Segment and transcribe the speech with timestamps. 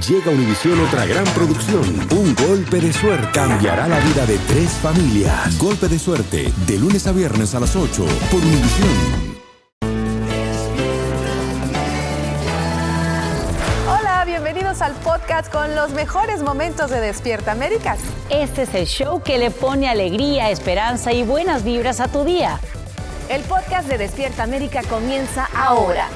[0.00, 1.84] Llega a Univisión otra gran producción.
[2.12, 5.58] Un golpe de suerte cambiará la vida de tres familias.
[5.58, 9.36] Golpe de suerte, de lunes a viernes a las 8 por Univisión.
[13.86, 17.98] Hola, bienvenidos al podcast con los mejores momentos de Despierta América.
[18.30, 22.58] Este es el show que le pone alegría, esperanza y buenas vibras a tu día.
[23.28, 26.08] El podcast de Despierta América comienza ahora.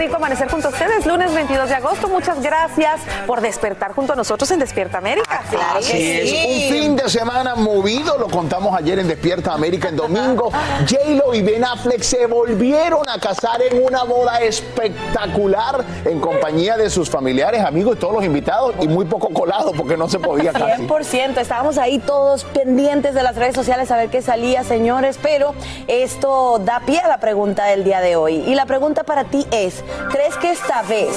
[0.00, 1.04] Rico amanecer junto a ustedes.
[1.04, 2.08] Lunes 22 de agosto.
[2.08, 5.42] Muchas gracias por despertar junto a nosotros en Despierta América.
[5.50, 9.96] Claro Así es, un fin de semana movido, lo contamos ayer en Despierta América en
[9.96, 10.50] domingo.
[10.88, 16.88] J-Lo y Ben Affleck se volvieron a casar en una boda espectacular en compañía de
[16.88, 20.52] sus familiares, amigos y todos los invitados y muy poco colado porque no se podía
[20.52, 20.86] casi.
[20.86, 25.54] 100%, estábamos ahí todos pendientes de las redes sociales a ver qué salía, señores, pero
[25.88, 28.36] esto da pie a la pregunta del día de hoy.
[28.46, 31.16] Y la pregunta para ti es, ¿crees que esta vez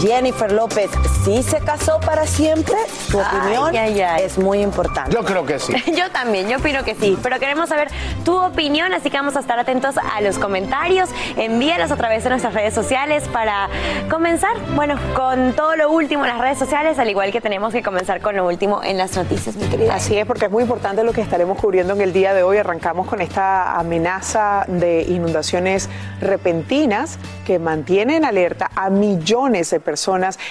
[0.00, 0.90] Jennifer López
[1.24, 2.74] sí se casó para siempre?
[3.10, 5.12] Tu opinión es muy importante.
[5.12, 5.74] Yo creo que sí.
[5.96, 7.88] Yo también, yo opino que sí, pero queremos saber
[8.24, 11.10] tu opinión, así que vamos a estar atentos a los comentarios.
[11.36, 13.68] Envíalos a través de nuestras redes sociales para
[14.08, 17.82] comenzar, bueno, con todo lo último en las redes sociales, al igual que tenemos que
[17.82, 19.94] comenzar con lo último en las noticias, mi querida.
[19.94, 22.56] Así es, porque es muy importante lo que estaremos cubriendo en el día de hoy.
[22.56, 25.88] Arrancamos con esta amenaza de inundaciones
[26.20, 29.89] repentinas que mantienen alerta a millones de personas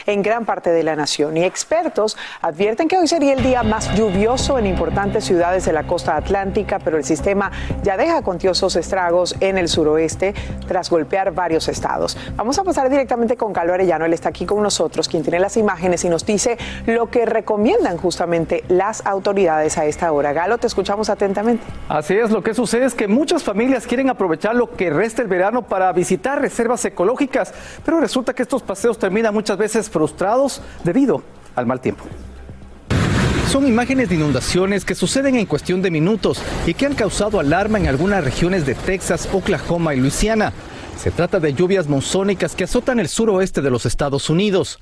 [0.05, 1.38] en gran parte de la nación.
[1.38, 5.83] Y expertos advierten que hoy sería el día más lluvioso en importantes ciudades de la
[5.85, 7.51] costa atlántica, pero el sistema
[7.83, 10.33] ya deja cuantiosos estragos en el suroeste
[10.67, 12.17] tras golpear varios estados.
[12.35, 15.57] Vamos a pasar directamente con Carlos Arellano, él está aquí con nosotros, quien tiene las
[15.57, 20.33] imágenes y nos dice lo que recomiendan justamente las autoridades a esta hora.
[20.33, 21.63] Galo, te escuchamos atentamente.
[21.88, 25.28] Así es, lo que sucede es que muchas familias quieren aprovechar lo que resta el
[25.28, 27.53] verano para visitar reservas ecológicas,
[27.85, 31.23] pero resulta que estos paseos terminan muchas veces frustrados debido
[31.56, 32.06] al mal tiempo.
[33.50, 37.79] Son imágenes de inundaciones que suceden en cuestión de minutos y que han causado alarma
[37.79, 40.53] en algunas regiones de Texas, Oklahoma y Luisiana.
[40.97, 44.79] Se trata de lluvias monzónicas que azotan el suroeste de los Estados Unidos.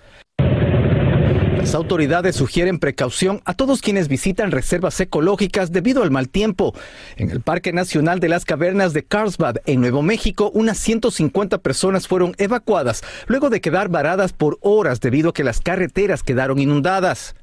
[1.58, 6.74] Las autoridades sugieren precaución a todos quienes visitan reservas ecológicas debido al mal tiempo.
[7.16, 12.08] En el Parque Nacional de las Cavernas de Carlsbad, en Nuevo México, unas 150 personas
[12.08, 17.36] fueron evacuadas luego de quedar varadas por horas debido a que las carreteras quedaron inundadas.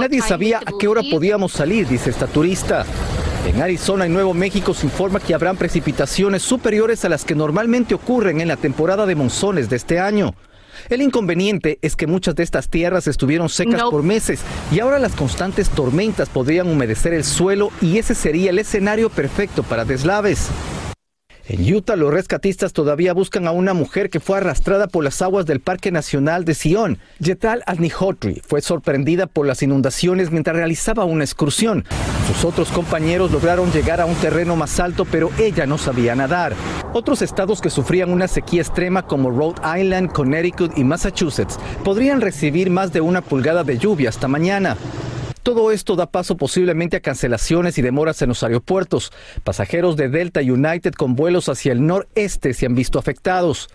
[0.00, 2.84] Nadie sabía a qué hora podíamos salir, dice esta turista.
[3.46, 7.94] En Arizona y Nuevo México se informa que habrán precipitaciones superiores a las que normalmente
[7.94, 10.34] ocurren en la temporada de monzones de este año.
[10.88, 14.40] El inconveniente es que muchas de estas tierras estuvieron secas por meses
[14.70, 19.62] y ahora las constantes tormentas podrían humedecer el suelo y ese sería el escenario perfecto
[19.62, 20.50] para deslaves.
[21.46, 25.44] En Utah, los rescatistas todavía buscan a una mujer que fue arrastrada por las aguas
[25.44, 26.98] del Parque Nacional de Sion.
[27.18, 31.84] Yetal Adnihotri fue sorprendida por las inundaciones mientras realizaba una excursión.
[32.26, 36.54] Sus otros compañeros lograron llegar a un terreno más alto, pero ella no sabía nadar.
[36.94, 42.70] Otros estados que sufrían una sequía extrema como Rhode Island, Connecticut y Massachusetts podrían recibir
[42.70, 44.78] más de una pulgada de lluvia hasta mañana.
[45.44, 49.12] Todo esto da paso posiblemente a cancelaciones y demoras en los aeropuertos.
[49.44, 53.68] Pasajeros de Delta United con vuelos hacia el noreste se han visto afectados.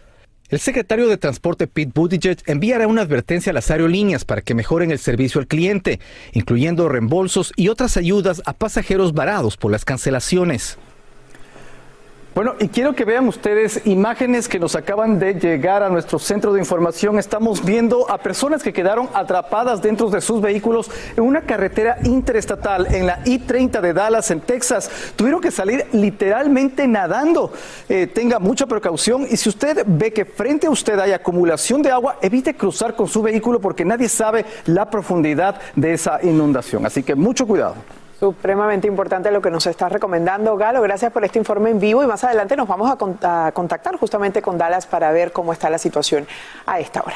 [0.50, 4.90] El secretario de Transporte Pete Buttigieg enviará una advertencia a las aerolíneas para que mejoren
[4.90, 6.00] el servicio al cliente,
[6.34, 10.80] incluyendo reembolsos y otras ayudas a pasajeros varados por las cancelaciones.
[12.40, 16.54] Bueno, y quiero que vean ustedes imágenes que nos acaban de llegar a nuestro centro
[16.54, 17.20] de información.
[17.20, 22.96] Estamos viendo a personas que quedaron atrapadas dentro de sus vehículos en una carretera interestatal
[22.96, 24.90] en la I-30 de Dallas, en Texas.
[25.18, 27.52] Tuvieron que salir literalmente nadando.
[27.90, 31.92] Eh, tenga mucha precaución y si usted ve que frente a usted hay acumulación de
[31.92, 36.86] agua, evite cruzar con su vehículo porque nadie sabe la profundidad de esa inundación.
[36.86, 37.76] Así que mucho cuidado.
[38.20, 40.82] Supremamente importante lo que nos está recomendando Galo.
[40.82, 44.58] Gracias por este informe en vivo y más adelante nos vamos a contactar justamente con
[44.58, 46.28] Dallas para ver cómo está la situación
[46.66, 47.16] a esta hora.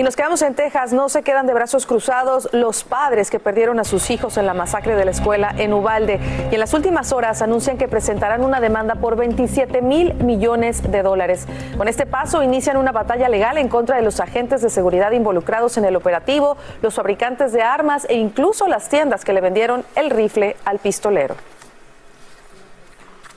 [0.00, 3.78] Y nos quedamos en Texas, no se quedan de brazos cruzados los padres que perdieron
[3.80, 6.18] a sus hijos en la masacre de la escuela en Ubalde.
[6.50, 11.02] Y en las últimas horas anuncian que presentarán una demanda por 27 mil millones de
[11.02, 11.46] dólares.
[11.76, 15.76] Con este paso inician una batalla legal en contra de los agentes de seguridad involucrados
[15.76, 20.08] en el operativo, los fabricantes de armas e incluso las tiendas que le vendieron el
[20.08, 21.36] rifle al pistolero.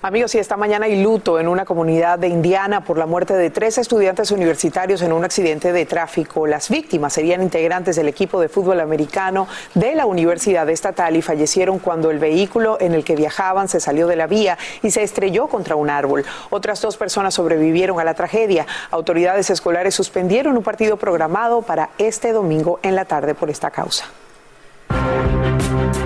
[0.05, 3.49] Amigos, y esta mañana hay luto en una comunidad de Indiana por la muerte de
[3.49, 6.45] tres estudiantes universitarios en un accidente de tráfico.
[6.45, 11.79] Las víctimas serían integrantes del equipo de fútbol americano de la Universidad Estatal y fallecieron
[11.79, 15.47] cuando el vehículo en el que viajaban se salió de la vía y se estrelló
[15.47, 16.25] contra un árbol.
[16.49, 18.67] Otras dos personas sobrevivieron a la tragedia.
[18.91, 24.03] Autoridades escolares suspendieron un partido programado para este domingo en la tarde por esta causa.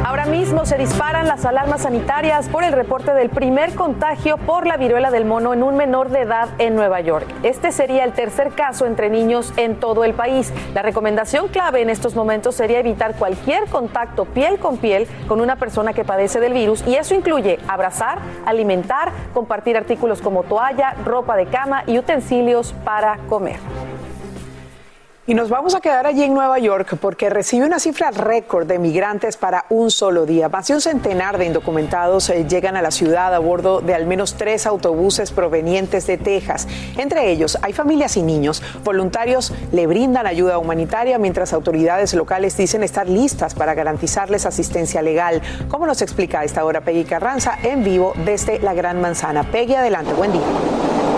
[0.04, 4.78] Ahora mismo se disparan las alarmas sanitarias por el reporte del primer contagio por la
[4.78, 7.28] viruela del mono en un menor de edad en Nueva York.
[7.44, 10.54] Este sería el tercer caso entre niños en todo el país.
[10.74, 15.56] La recomendación clave en estos momentos sería evitar cualquier contacto piel con piel con una
[15.58, 21.36] persona que padece del virus y eso incluye abrazar, alimentar, compartir artículos como toalla, ropa
[21.36, 23.58] de cama y utensilios para comer.
[25.30, 28.80] Y nos vamos a quedar allí en Nueva York porque recibe una cifra récord de
[28.80, 30.48] migrantes para un solo día.
[30.48, 34.06] Más de un centenar de indocumentados eh, llegan a la ciudad a bordo de al
[34.06, 36.66] menos tres autobuses provenientes de Texas.
[36.96, 38.64] Entre ellos hay familias y niños.
[38.86, 45.42] Voluntarios le brindan ayuda humanitaria mientras autoridades locales dicen estar listas para garantizarles asistencia legal.
[45.68, 49.44] Como nos explica a esta hora Peggy Carranza en vivo desde la Gran Manzana.
[49.44, 50.14] Peggy, adelante.
[50.14, 51.17] Buen día.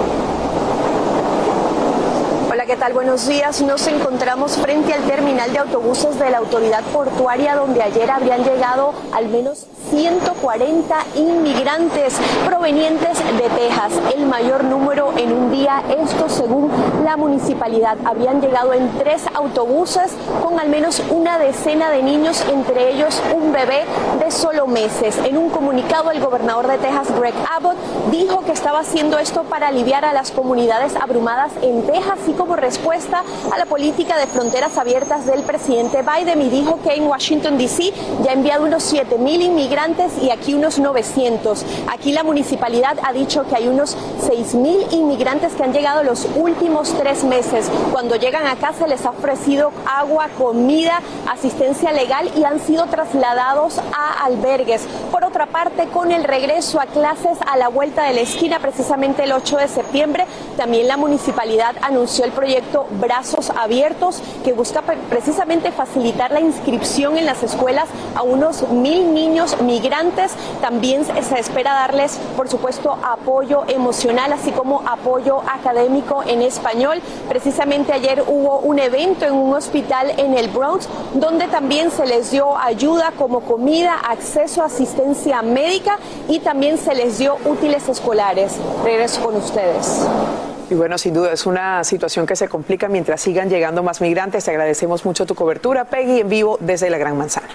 [2.70, 2.94] ¿Qué tal?
[2.94, 3.64] Buenos días.
[3.64, 8.94] Nos encontramos frente al terminal de autobuses de la autoridad portuaria donde ayer habrían llegado
[9.12, 12.16] al menos 140 inmigrantes
[12.46, 15.82] provenientes de Texas, el mayor número en un día.
[15.90, 16.72] Esto según
[17.04, 17.98] la municipalidad.
[18.06, 20.12] Habían llegado en tres autobuses
[20.44, 23.86] con al menos una decena de niños, entre ellos un bebé
[24.20, 25.18] de solo meses.
[25.26, 27.78] En un comunicado, el gobernador de Texas, Greg Abbott,
[28.12, 32.56] dijo que estaba haciendo esto para aliviar a las comunidades abrumadas en Texas y como
[32.56, 37.58] respuesta a la política de fronteras abiertas del presidente Biden y dijo que en Washington,
[37.58, 37.94] D.C.
[38.24, 39.42] ya ha enviado unos 7 mil
[40.22, 41.64] y aquí unos 900.
[41.92, 43.96] Aquí la municipalidad ha dicho que hay unos
[44.26, 47.70] 6 mil inmigrantes que han llegado los últimos tres meses.
[47.92, 51.02] Cuando llegan acá se les ha ofrecido agua, comida,
[51.32, 54.88] asistencia legal y han sido trasladados a albergues.
[55.12, 59.24] Por otra parte, con el regreso a clases a la vuelta de la esquina, precisamente
[59.24, 60.26] el 8 de septiembre,
[60.58, 67.28] también la municipalidad anunció el proyecto Brazos Abiertos que busca precisamente facilitar la inscripción en
[67.28, 70.34] las escuelas a unos mil niños migrantes.
[70.62, 77.02] También se espera darles, por supuesto, apoyo emocional, así como apoyo académico en español.
[77.28, 82.32] Precisamente ayer hubo un evento en un hospital en el Bronx donde también se les
[82.32, 85.98] dio ayuda como comida, acceso a asistencia médica
[86.28, 88.58] y también se les dio útiles escolares.
[88.84, 90.06] Regreso con ustedes.
[90.70, 94.46] Y bueno, sin duda es una situación que se complica mientras sigan llegando más migrantes.
[94.46, 97.50] Te agradecemos mucho tu cobertura, Peggy, en vivo desde la Gran Manzana.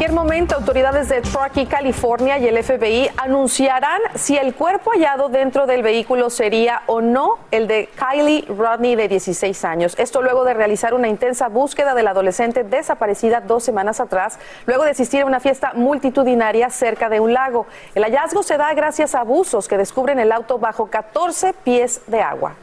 [0.00, 5.66] Cualquier momento, autoridades de Truckee, California y el FBI anunciarán si el cuerpo hallado dentro
[5.66, 9.94] del vehículo sería o no el de Kylie Rodney de 16 años.
[9.98, 14.92] Esto luego de realizar una intensa búsqueda del adolescente desaparecida dos semanas atrás, luego de
[14.92, 17.66] asistir a una fiesta multitudinaria cerca de un lago.
[17.94, 22.22] El hallazgo se da gracias a buzos que descubren el auto bajo 14 pies de
[22.22, 22.54] agua.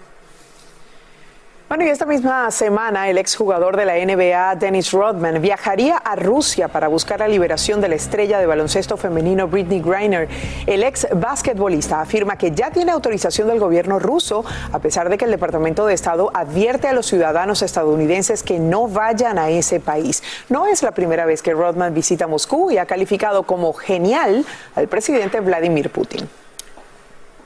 [1.69, 6.69] Bueno, y esta misma semana el exjugador de la NBA, Dennis Rodman, viajaría a Rusia
[6.69, 10.29] para buscar la liberación de la estrella de baloncesto femenino Britney Griner.
[10.65, 15.25] El ex basquetbolista afirma que ya tiene autorización del gobierno ruso, a pesar de que
[15.25, 20.23] el Departamento de Estado advierte a los ciudadanos estadounidenses que no vayan a ese país.
[20.47, 24.87] No es la primera vez que Rodman visita Moscú y ha calificado como genial al
[24.87, 26.29] presidente Vladimir Putin.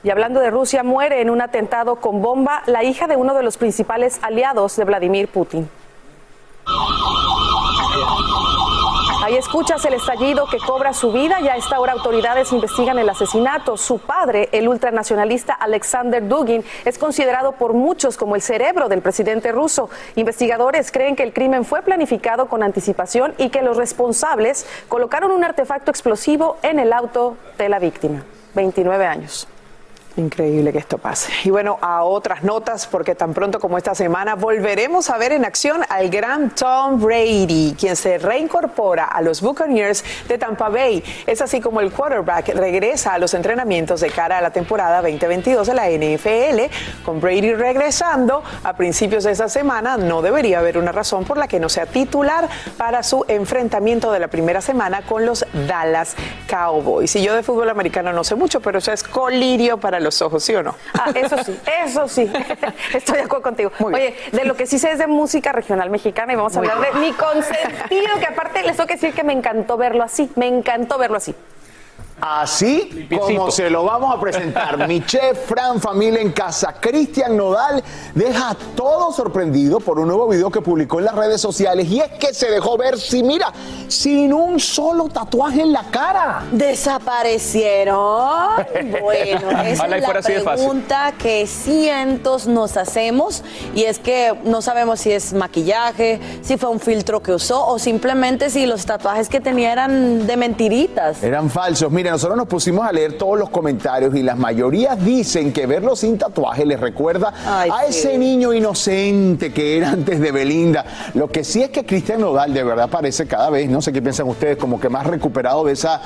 [0.04, 3.42] Y hablando de Rusia, muere en un atentado con bomba la hija de uno de
[3.42, 5.68] los principales aliados de Vladimir Putin.
[9.24, 13.08] Ahí escuchas el estallido que cobra su vida y a esta hora autoridades investigan el
[13.08, 13.76] asesinato.
[13.76, 19.52] Su padre, el ultranacionalista Alexander Dugin, es considerado por muchos como el cerebro del presidente
[19.52, 19.88] ruso.
[20.16, 25.44] Investigadores creen que el crimen fue planificado con anticipación y que los responsables colocaron un
[25.44, 28.24] artefacto explosivo en el auto de la víctima.
[28.54, 29.46] 29 años.
[30.16, 31.32] Increíble que esto pase.
[31.44, 35.46] Y bueno, a otras notas, porque tan pronto como esta semana volveremos a ver en
[35.46, 41.02] acción al gran Tom Brady, quien se reincorpora a los Buccaneers de Tampa Bay.
[41.26, 45.66] Es así como el quarterback regresa a los entrenamientos de cara a la temporada 2022
[45.66, 47.04] de la NFL.
[47.06, 51.48] Con Brady regresando a principios de esta semana, no debería haber una razón por la
[51.48, 56.16] que no sea titular para su enfrentamiento de la primera semana con los Dallas
[56.50, 57.16] Cowboys.
[57.16, 60.44] Y yo de fútbol americano no sé mucho, pero eso es colirio para los ojos,
[60.44, 60.74] ¿sí o no?
[60.94, 62.30] Ah, eso sí, eso sí.
[62.94, 63.72] Estoy de acuerdo contigo.
[63.80, 66.68] Oye, de lo que sí sé es de música regional mexicana y vamos a Muy
[66.68, 70.30] hablar de mi consentido, que aparte les tengo que decir que me encantó verlo así.
[70.36, 71.34] Me encantó verlo así.
[72.24, 74.78] Así como se lo vamos a presentar.
[74.88, 76.72] Mi chef, Fran, familia en casa.
[76.80, 77.82] Cristian Nodal
[78.14, 81.88] deja a todos sorprendido por un nuevo video que publicó en las redes sociales.
[81.88, 83.52] Y es que se dejó ver, si mira,
[83.88, 86.44] sin un solo tatuaje en la cara.
[86.52, 88.52] ¿Desaparecieron?
[89.02, 93.42] Bueno, esa es la pregunta que cientos nos hacemos
[93.74, 97.78] y es que no sabemos si es maquillaje, si fue un filtro que usó o
[97.78, 101.22] simplemente si los tatuajes que tenía eran de mentiritas.
[101.22, 101.90] Eran falsos.
[101.90, 105.96] Mira, nosotros nos pusimos a leer todos los comentarios y las mayorías dicen que verlo
[105.96, 107.98] sin tatuaje les recuerda Ay, a sí.
[107.98, 110.84] ese niño inocente que era antes de Belinda.
[111.14, 114.02] Lo que sí es que Cristian Nodal de verdad parece cada vez, no sé qué
[114.02, 116.02] piensan ustedes, como que más recuperado de esa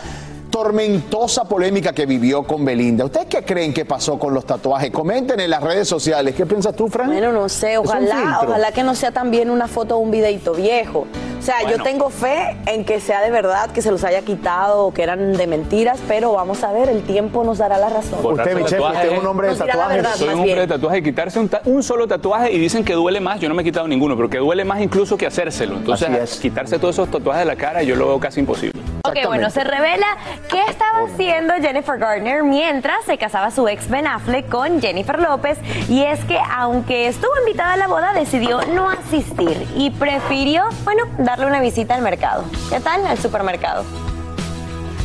[0.66, 3.04] tormentosa polémica que vivió con Belinda.
[3.04, 4.90] ¿Ustedes qué creen que pasó con los tatuajes?
[4.90, 6.34] Comenten en las redes sociales.
[6.34, 7.08] ¿Qué piensas tú, Fran?
[7.08, 11.06] Bueno, no sé, ojalá, que no sea también una foto o un videito viejo.
[11.38, 14.86] O sea, yo tengo fe en que sea de verdad, que se los haya quitado
[14.86, 18.20] o que eran de mentiras, pero vamos a ver, el tiempo nos dará la razón.
[18.22, 19.02] Borrarse Usted, mi chef, tatuajes.
[19.04, 19.96] usted es un hombre de tatuajes.
[19.96, 20.58] verdad, Soy un hombre bien.
[20.60, 23.38] de tatuaje y quitarse un, ta- un solo tatuaje y dicen que duele más.
[23.40, 25.76] Yo no me he quitado ninguno, pero que duele más incluso que hacérselo.
[25.76, 28.80] Entonces, quitarse todos esos tatuajes de la cara yo lo veo casi imposible.
[29.04, 30.06] Ok, bueno, se revela
[30.48, 35.58] qué estaba haciendo Jennifer Garner mientras se casaba su ex Ben Affleck con Jennifer López.
[35.88, 41.04] Y es que, aunque estuvo invitada a la boda, decidió no asistir y prefirió, bueno,
[41.18, 42.44] darle una visita al mercado.
[42.70, 43.06] ¿Qué tal?
[43.06, 43.84] Al supermercado.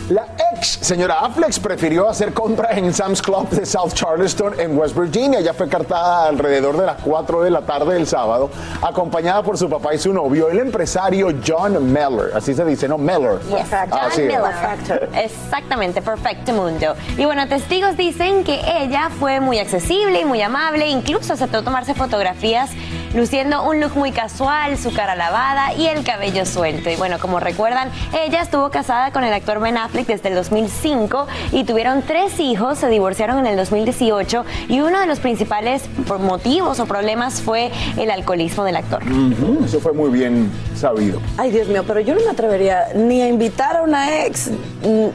[0.10, 4.98] La ex señora Affleck prefirió hacer compras en Sam's Club de South Charleston en West
[4.98, 5.40] Virginia.
[5.40, 8.50] Ella fue cartada alrededor de las 4 de la tarde del sábado,
[8.82, 12.32] acompañada por su papá y su novio, el empresario John Meller.
[12.36, 12.98] Así se dice, ¿no?
[12.98, 13.40] Meller.
[13.50, 14.28] Yes, John Así es.
[14.28, 15.10] Miller.
[15.16, 16.96] Exactamente, perfecto mundo.
[17.18, 21.94] Y bueno, testigos dicen que ella fue muy accesible y muy amable, incluso aceptó tomarse
[21.94, 22.70] fotografías
[23.14, 26.90] luciendo un look muy casual, su cara lavada y el cabello suelto.
[26.90, 31.28] Y bueno, como recuerdan, ella estuvo casada con el actor Ben Affleck desde el 2005
[31.54, 35.84] y tuvieron tres hijos, se divorciaron en el 2018 y uno de los principales
[36.20, 39.02] motivos o problemas fue el alcoholismo del actor.
[39.66, 41.20] Eso fue muy bien sabido.
[41.38, 44.52] Ay, Dios mío, pero yo no me atrevería ni a invitar a una ex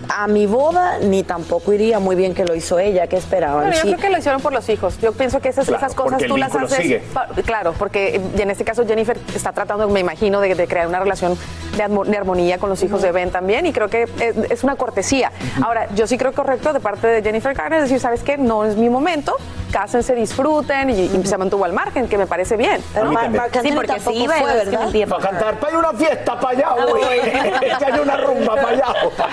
[0.09, 3.07] a mi boda, ni tampoco iría muy bien que lo hizo ella.
[3.07, 3.67] ¿Qué esperaban?
[3.67, 3.89] Bueno, yo Sí.
[3.89, 4.99] creo que lo hicieron por los hijos.
[5.01, 6.79] Yo pienso que esas, Claro, esas cosas tú las haces.
[6.79, 7.03] sigue.
[7.45, 11.37] claro, porque en este caso Jennifer está tratando, me imagino, de, de crear una relación
[11.77, 13.67] de, armo- de armonía con los hijos de Ben también.
[13.67, 15.26] Y creo que es, es una cortesía.
[15.63, 18.37] Ahora, yo sí creo correcto de parte de Jennifer Garner decir, ¿sabes qué?
[18.39, 19.35] No es mi momento.
[19.73, 22.81] Cásense, disfruten y, y se mantuvo al margen, que me parece bien.
[23.63, 24.89] Sí, porque sí iba fue, que ¿verdad?
[25.09, 27.21] Para cantar, para ir a una fiesta, para allá, Ah, güey.
[27.21, 28.85] Que haya una rumba, para allá.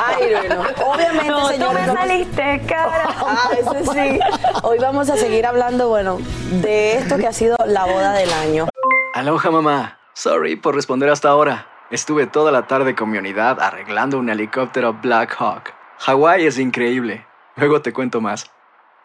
[0.06, 3.04] Ay, bueno, obviamente, No, tú señores, me vamos- saliste, cara.
[3.26, 4.20] Ah, eso sí.
[4.64, 6.18] Hoy vamos a seguir hablando, bueno,
[6.62, 8.68] de esto que ha sido la boda del año.
[9.14, 9.98] Aloha mamá.
[10.14, 11.68] Sorry por responder hasta ahora.
[11.92, 15.74] Estuve toda la tarde con mi unidad arreglando un helicóptero Black Hawk.
[16.06, 17.26] Hawái es increíble.
[17.56, 18.48] Luego te cuento más.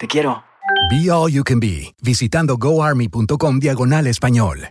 [0.00, 0.43] Te quiero.
[0.90, 4.71] Be All You Can Be, visitando goarmy.com diagonal español.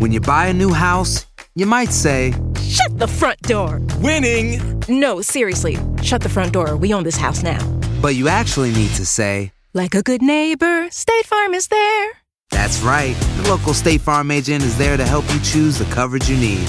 [0.00, 3.80] When you buy a new house, you might say, Shut the front door.
[4.00, 4.60] Winning.
[4.88, 5.78] No, seriously.
[6.02, 6.76] Shut the front door.
[6.76, 7.60] We own this house now.
[8.02, 12.10] but you actually need to say, Like a good neighbor, State Farm is there.
[12.50, 13.14] That's right.
[13.42, 16.66] The local State Farm agent is there to help you choose the coverage you need.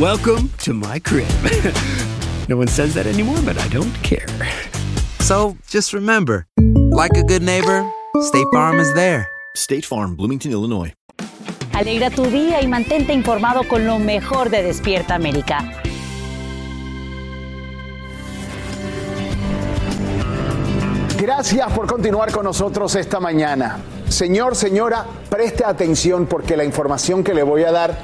[0.00, 1.28] Welcome to my crib.
[2.48, 4.26] no one says that anymore, but I don't care.
[5.20, 6.46] So just remember,
[6.92, 7.84] like a good neighbor,
[8.22, 9.28] State Farm is there.
[9.54, 10.92] State Farm, Bloomington, Illinois.
[11.72, 15.58] Alegra tu día y mantente informado con lo mejor de Despierta América.
[21.18, 23.78] Gracias por continuar con nosotros esta mañana.
[24.08, 27.98] Señor, señora, preste atención porque la información que le voy a dar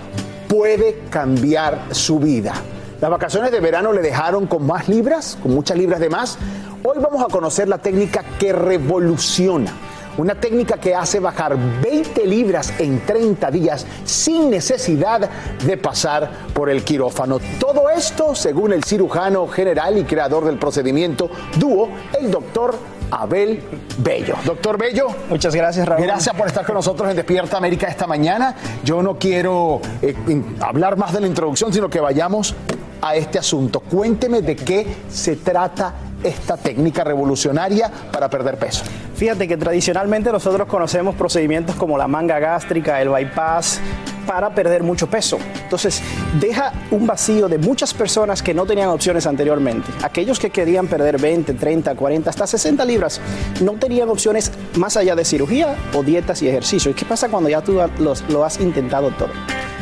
[0.48, 2.54] puede cambiar su vida.
[3.02, 6.38] Las vacaciones de verano le dejaron con más libras, con muchas libras de más.
[6.84, 9.72] Hoy vamos a conocer la técnica que revoluciona.
[10.18, 15.28] Una técnica que hace bajar 20 libras en 30 días sin necesidad
[15.66, 17.40] de pasar por el quirófano.
[17.58, 21.28] Todo esto según el cirujano general y creador del procedimiento
[21.58, 21.88] dúo,
[22.20, 22.76] el doctor
[23.10, 23.62] Abel
[23.98, 24.36] Bello.
[24.44, 25.08] Doctor Bello.
[25.28, 26.02] Muchas gracias, Raúl.
[26.02, 28.54] Gracias por estar con nosotros en Despierta América esta mañana.
[28.84, 30.14] Yo no quiero eh,
[30.60, 32.54] hablar más de la introducción, sino que vayamos
[33.02, 33.80] a este asunto.
[33.80, 35.92] Cuénteme de qué se trata
[36.22, 38.84] esta técnica revolucionaria para perder peso.
[39.16, 43.80] Fíjate que tradicionalmente nosotros conocemos procedimientos como la manga gástrica, el bypass,
[44.26, 45.38] para perder mucho peso.
[45.64, 46.00] Entonces,
[46.40, 49.90] deja un vacío de muchas personas que no tenían opciones anteriormente.
[50.02, 53.20] Aquellos que querían perder 20, 30, 40, hasta 60 libras,
[53.60, 56.92] no tenían opciones más allá de cirugía o dietas y ejercicio.
[56.92, 57.80] ¿Y qué pasa cuando ya tú
[58.28, 59.30] lo has intentado todo?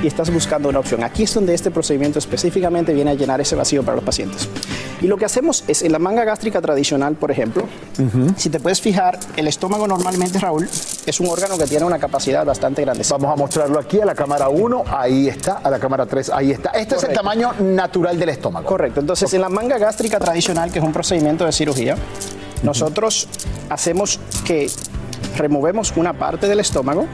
[0.02, 1.02] Y estás buscando una opción.
[1.04, 4.48] Aquí es donde este procedimiento específicamente viene a llenar ese vacío para los pacientes.
[5.00, 7.64] Y lo que hacemos es, en la manga gástrica tradicional, por ejemplo,
[8.36, 10.68] si te puedes fijar, el estómago normalmente, Raúl,
[11.06, 13.04] es un órgano que tiene una capacidad bastante grande.
[13.08, 16.50] Vamos a mostrarlo aquí a la cámara 1, ahí está, a la cámara 3, ahí
[16.50, 16.70] está.
[16.70, 18.66] Este es el tamaño natural del estómago.
[18.66, 19.00] Correcto.
[19.00, 21.96] Entonces, en la manga gástrica tradicional, que es un procedimiento de cirugía,
[22.62, 23.28] nosotros
[23.70, 24.70] hacemos que
[25.36, 27.06] removemos una parte del estómago,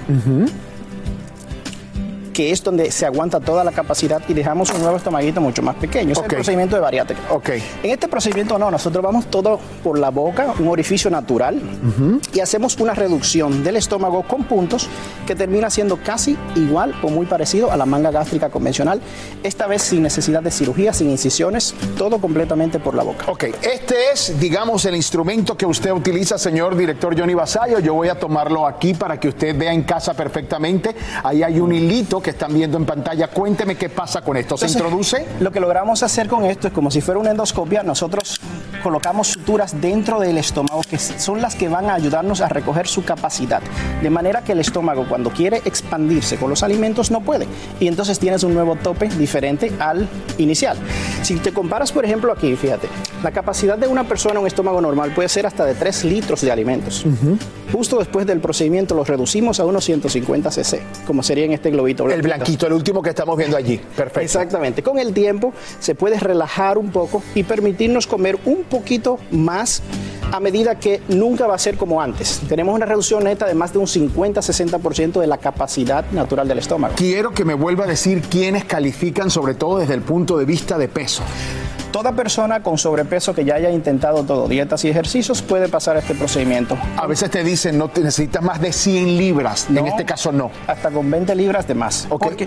[2.36, 5.74] que es donde se aguanta toda la capacidad y dejamos un nuevo estomaguito mucho más
[5.76, 6.12] pequeño.
[6.12, 7.22] Es el procedimiento de bariátrica.
[7.30, 7.48] Ok.
[7.82, 11.58] En este procedimiento no, nosotros vamos todo por la boca, un orificio natural,
[12.34, 14.86] y hacemos una reducción del estómago con puntos
[15.26, 19.00] que termina siendo casi igual o muy parecido a la manga gástrica convencional,
[19.42, 23.30] esta vez sin necesidad de cirugía, sin incisiones, todo completamente por la boca.
[23.30, 27.78] Ok, este es, digamos, el instrumento que usted utiliza, señor director Johnny Basayo.
[27.78, 30.94] Yo voy a tomarlo aquí para que usted vea en casa perfectamente.
[31.24, 33.28] Ahí hay un hilito que están viendo en pantalla.
[33.28, 34.56] Cuénteme qué pasa con esto.
[34.56, 35.26] ¿Se Entonces, introduce?
[35.38, 38.40] Lo que logramos hacer con esto es como si fuera una endoscopia, nosotros
[38.82, 43.04] colocamos suturas dentro del estómago que son las que van a ayudarnos a recoger su
[43.04, 43.62] capacidad.
[44.02, 47.46] De manera que el estómago cuando quiere expandirse con los alimentos no puede.
[47.78, 50.76] Y entonces tienes un nuevo tope diferente al inicial.
[51.26, 52.86] Si te comparas, por ejemplo, aquí, fíjate,
[53.24, 56.52] la capacidad de una persona, un estómago normal, puede ser hasta de 3 litros de
[56.52, 57.04] alimentos.
[57.72, 62.08] Justo después del procedimiento los reducimos a unos 150 cc, como sería en este globito
[62.08, 63.78] El blanquito, el último que estamos viendo allí.
[63.96, 64.20] Perfecto.
[64.20, 64.84] Exactamente.
[64.84, 69.82] Con el tiempo se puede relajar un poco y permitirnos comer un poquito más
[70.32, 72.40] a medida que nunca va a ser como antes.
[72.48, 76.94] Tenemos una reducción neta de más de un 50-60% de la capacidad natural del estómago.
[76.96, 80.78] Quiero que me vuelva a decir quiénes califican, sobre todo desde el punto de vista
[80.78, 81.22] de peso.
[81.90, 86.14] Toda persona con sobrepeso que ya haya intentado todo, dietas y ejercicios, puede pasar este
[86.14, 86.76] procedimiento.
[86.96, 89.66] A veces te dicen, no te necesitas más de 100 libras.
[89.70, 90.50] En este caso no.
[90.66, 92.06] Hasta con 20 libras de más.
[92.08, 92.46] Porque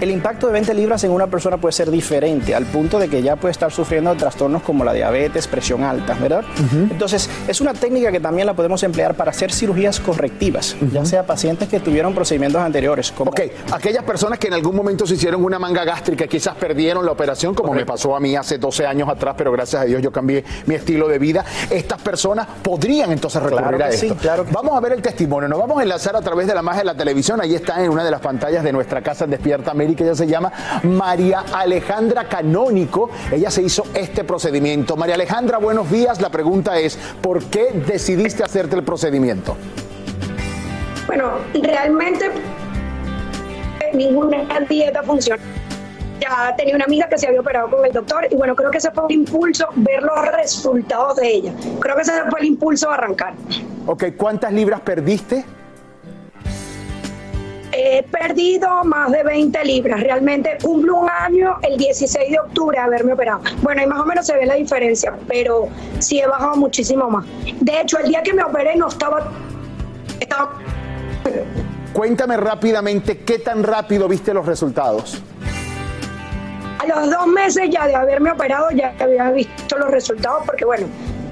[0.00, 3.22] el impacto de 20 libras en una persona puede ser diferente, al punto de que
[3.22, 6.44] ya puede estar sufriendo trastornos como la diabetes, presión alta, ¿verdad?
[6.72, 11.26] Entonces, es una técnica que también la podemos emplear para hacer cirugías correctivas, ya sea
[11.26, 13.12] pacientes que tuvieron procedimientos anteriores.
[13.12, 13.40] Como Ok,
[13.72, 17.54] aquellas personas que en algún momento se hicieron una manga gástrica, quizás perdieron la operación,
[17.54, 20.44] como me pasó a mí hace 12 años atrás, pero gracias a Dios yo cambié
[20.66, 21.44] mi estilo de vida.
[21.70, 24.18] Estas personas podrían entonces recurrir Claro a sí, esto.
[24.18, 26.80] claro Vamos a ver el testimonio, nos vamos a enlazar a través de la magia
[26.80, 27.40] de la televisión.
[27.40, 30.02] Ahí está en una de las pantallas de nuestra casa en Despierta América.
[30.02, 33.10] Ella se llama María Alejandra Canónico.
[33.30, 34.96] Ella se hizo este procedimiento.
[34.96, 36.20] María Alejandra, buenos días.
[36.20, 39.56] La pregunta es, ¿por qué decidiste hacerte el procedimiento?
[41.06, 41.32] Bueno,
[41.62, 42.30] realmente
[43.92, 45.40] ninguna dieta funciona.
[46.24, 48.78] Ya tenía una amiga que se había operado con el doctor y bueno, creo que
[48.78, 51.52] ese fue el impulso, ver los resultados de ella.
[51.80, 53.34] Creo que ese fue el impulso de arrancar.
[53.86, 55.44] Ok, ¿cuántas libras perdiste?
[57.72, 60.00] He perdido más de 20 libras.
[60.00, 63.42] Realmente cumplo un año el 16 de octubre de haberme operado.
[63.60, 67.26] Bueno, y más o menos se ve la diferencia, pero sí he bajado muchísimo más.
[67.60, 69.28] De hecho, el día que me operé no estaba...
[70.18, 70.52] estaba
[71.92, 75.22] Cuéntame rápidamente qué tan rápido viste los resultados.
[76.84, 80.86] A los dos meses ya de haberme operado ya había visto los resultados porque bueno,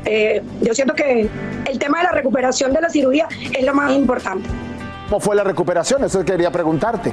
[0.07, 1.29] eh, yo siento que
[1.67, 4.49] el tema de la recuperación de la cirugía es lo más importante.
[5.11, 6.05] ¿Cómo fue la recuperación?
[6.05, 7.13] Eso quería preguntarte.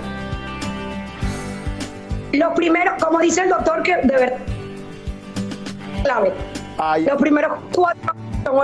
[2.31, 4.37] Lo primero, como dice el doctor, que de verdad
[6.03, 6.33] clave.
[7.05, 8.13] Los primeros cuatro
[8.45, 8.55] son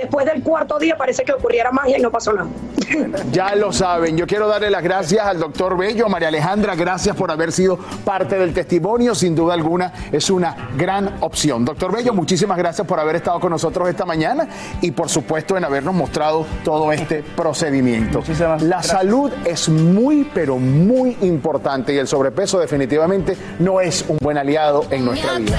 [0.00, 2.48] después del cuarto día parece que ocurriera magia y no pasó nada.
[3.32, 7.14] Ya lo saben, yo quiero darle las gracias al doctor Bello, a María Alejandra, gracias
[7.14, 11.64] por haber sido parte del testimonio, sin duda alguna es una gran opción.
[11.64, 14.48] Doctor Bello, muchísimas gracias por haber estado con nosotros esta mañana
[14.80, 18.22] y por supuesto en habernos mostrado todo este procedimiento.
[18.60, 24.38] La salud es muy, pero muy importante y el sobrepeso definitivamente no es un buen
[24.38, 25.58] aliado en nuestra vida.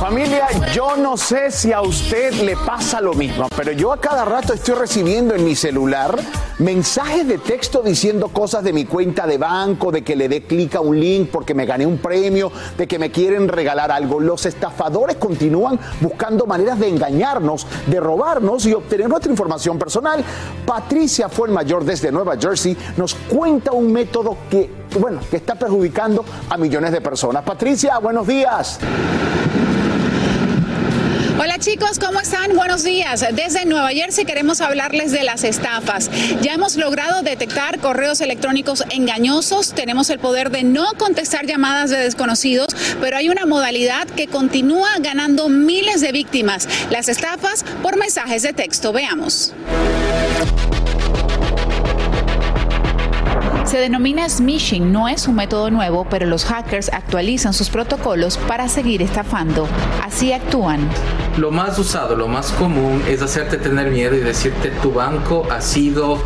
[0.00, 4.24] Familia, yo no sé si a usted le pasa lo mismo, pero yo a cada
[4.24, 6.18] rato estoy recibiendo en mi celular
[6.58, 10.74] mensajes de texto diciendo cosas de mi cuenta de banco, de que le dé clic
[10.76, 14.20] a un link porque me gané un premio, de que me quieren regalar algo.
[14.20, 20.24] Los estafadores continúan buscando maneras de engañarnos, de robarnos y obtener nuestra información personal.
[20.64, 25.56] Patricia fue el mayor desde Nueva Jersey, nos cuenta un método que, bueno, que está
[25.56, 27.44] perjudicando a millones de personas.
[27.44, 28.80] Patricia, buenos días.
[31.42, 32.54] Hola chicos, ¿cómo están?
[32.54, 33.24] Buenos días.
[33.32, 36.10] Desde Nueva Jersey queremos hablarles de las estafas.
[36.42, 41.96] Ya hemos logrado detectar correos electrónicos engañosos, tenemos el poder de no contestar llamadas de
[41.96, 48.42] desconocidos, pero hay una modalidad que continúa ganando miles de víctimas, las estafas por mensajes
[48.42, 48.92] de texto.
[48.92, 49.54] Veamos.
[53.70, 58.68] Se denomina smishing, no es un método nuevo, pero los hackers actualizan sus protocolos para
[58.68, 59.68] seguir estafando.
[60.02, 60.80] Así actúan.
[61.36, 65.60] Lo más usado, lo más común es hacerte tener miedo y decirte tu banco ha
[65.60, 66.18] sido,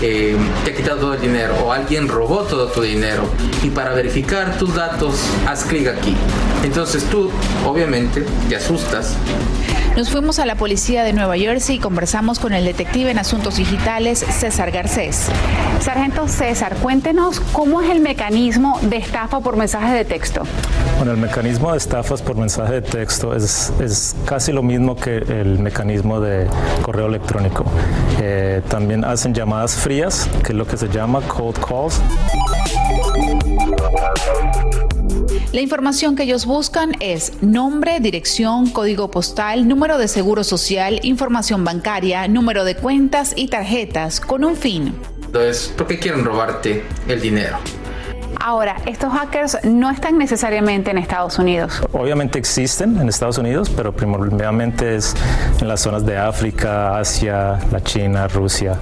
[0.00, 3.30] eh, te ha quitado todo el dinero o alguien robó todo tu dinero.
[3.62, 6.16] Y para verificar tus datos, haz clic aquí.
[6.64, 7.30] Entonces tú,
[7.64, 9.16] obviamente, te asustas.
[9.98, 13.56] Nos fuimos a la policía de Nueva Jersey y conversamos con el detective en asuntos
[13.56, 15.26] digitales, César Garcés.
[15.80, 20.44] Sargento César, cuéntenos cómo es el mecanismo de estafa por mensaje de texto.
[20.98, 25.16] Bueno, el mecanismo de estafas por mensaje de texto es, es casi lo mismo que
[25.16, 26.46] el mecanismo de
[26.82, 27.64] correo electrónico.
[28.20, 32.00] Eh, también hacen llamadas frías, que es lo que se llama cold calls.
[35.50, 41.64] La información que ellos buscan es nombre, dirección, código postal, número de seguro social, información
[41.64, 44.94] bancaria, número de cuentas y tarjetas con un fin.
[45.24, 47.56] Entonces, ¿por qué quieren robarte el dinero?
[48.38, 51.80] Ahora, estos hackers no están necesariamente en Estados Unidos.
[51.92, 55.14] Obviamente existen en Estados Unidos, pero primordialmente es
[55.62, 58.78] en las zonas de África, Asia, la China, Rusia.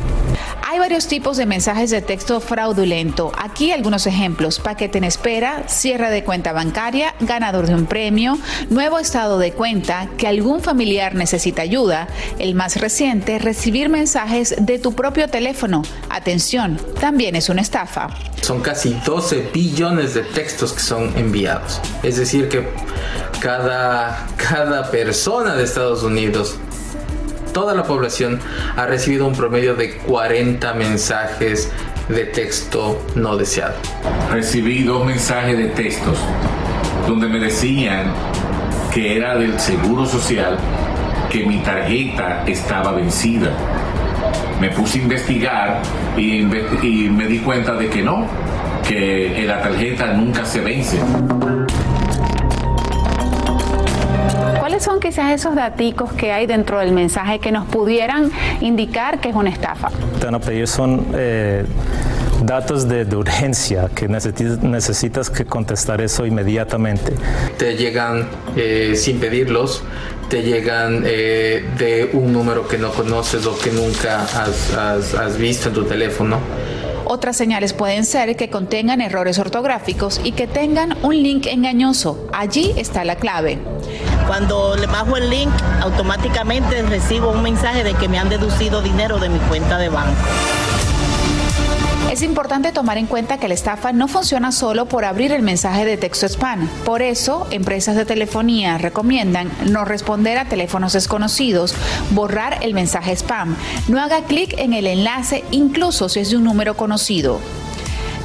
[0.77, 3.33] Hay varios tipos de mensajes de texto fraudulento.
[3.39, 4.59] Aquí algunos ejemplos.
[4.59, 10.11] Paquete en espera, cierre de cuenta bancaria, ganador de un premio, nuevo estado de cuenta,
[10.19, 12.09] que algún familiar necesita ayuda.
[12.39, 15.81] El más reciente, recibir mensajes de tu propio teléfono.
[16.11, 18.11] Atención, también es una estafa.
[18.43, 21.81] Son casi 12 billones de textos que son enviados.
[22.03, 22.69] Es decir, que
[23.41, 26.57] cada, cada persona de Estados Unidos
[27.57, 28.39] toda la población
[28.77, 31.73] ha recibido un promedio de 40 mensajes
[32.07, 33.77] de texto no deseado.
[34.31, 36.19] Recibí dos mensajes de textos
[37.09, 38.13] donde me decían
[38.93, 40.59] que era del Seguro Social,
[41.31, 43.51] que mi tarjeta estaba vencida.
[44.61, 45.81] Me puse a investigar
[46.15, 48.27] y, y me di cuenta de que no,
[48.87, 50.99] que la tarjeta nunca se vence.
[54.77, 59.31] ¿Cuáles son quizás esos daticos que hay dentro del mensaje que nos pudieran indicar que
[59.31, 59.89] es una estafa?
[60.21, 61.65] Te van a pedir son eh,
[62.45, 67.15] datos de, de, urgencia, que necesitas, necesitas, que contestar eso inmediatamente.
[67.57, 69.83] Te llegan eh, sin pedirlos,
[70.29, 75.39] te llegan eh, de un número que no conoces o que nunca has, has, has
[75.39, 76.39] visto en tu teléfono.
[77.09, 82.27] Otras señales pueden ser que contengan errores ortográficos y que tengan un link engañoso.
[82.33, 83.61] Allí está la clave.
[84.27, 89.19] Cuando le bajo el link, automáticamente recibo un mensaje de que me han deducido dinero
[89.19, 90.17] de mi cuenta de banco.
[92.17, 95.85] Es importante tomar en cuenta que la estafa no funciona solo por abrir el mensaje
[95.85, 96.67] de texto spam.
[96.87, 101.75] Por eso, empresas de telefonía recomiendan no responder a teléfonos desconocidos,
[102.13, 103.55] borrar el mensaje spam,
[103.89, 107.39] no haga clic en el enlace incluso si es de un número conocido.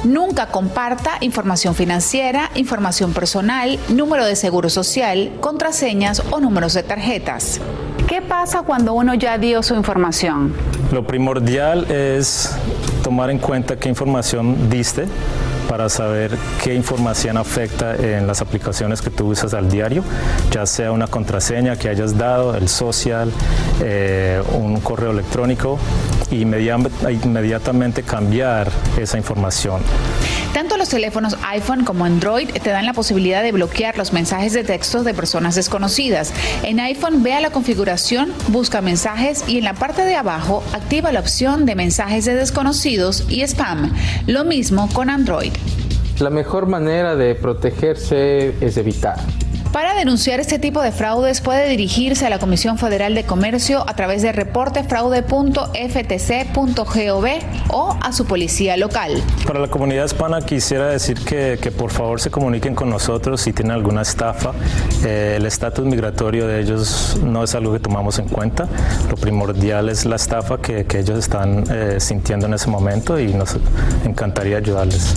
[0.04, 7.60] Nunca comparta información financiera, información personal, número de seguro social, contraseñas o números de tarjetas.
[8.08, 10.54] ¿Qué pasa cuando uno ya dio su información?
[10.92, 12.56] Lo primordial es
[13.02, 15.06] tomar en cuenta qué información diste
[15.72, 20.04] para saber qué información afecta en las aplicaciones que tú usas al diario,
[20.50, 23.32] ya sea una contraseña que hayas dado, el social,
[23.80, 25.78] eh, un correo electrónico,
[26.30, 29.80] y inmediatamente cambiar esa información.
[30.52, 34.64] Tanto los teléfonos iPhone como Android te dan la posibilidad de bloquear los mensajes de
[34.64, 36.32] texto de personas desconocidas.
[36.62, 41.20] En iPhone vea la configuración, busca mensajes y en la parte de abajo activa la
[41.20, 43.94] opción de mensajes de desconocidos y spam.
[44.26, 45.52] Lo mismo con Android.
[46.18, 49.16] La mejor manera de protegerse es evitar
[49.72, 53.96] para denunciar este tipo de fraudes puede dirigirse a la Comisión Federal de Comercio a
[53.96, 57.26] través de reportefraude.ftc.gov
[57.70, 59.22] o a su policía local.
[59.46, 63.72] Para la comunidad hispana quisiera decir que, por favor se comuniquen con nosotros si tienen
[63.72, 64.52] alguna estafa.
[65.06, 68.68] Eh, el estatus migratorio de ellos no es algo que tomamos en cuenta.
[69.08, 73.56] Lo primordial es la estafa que, ellos están eh, sintiendo en ese momento y nos
[74.04, 75.14] encantaría ayudarles.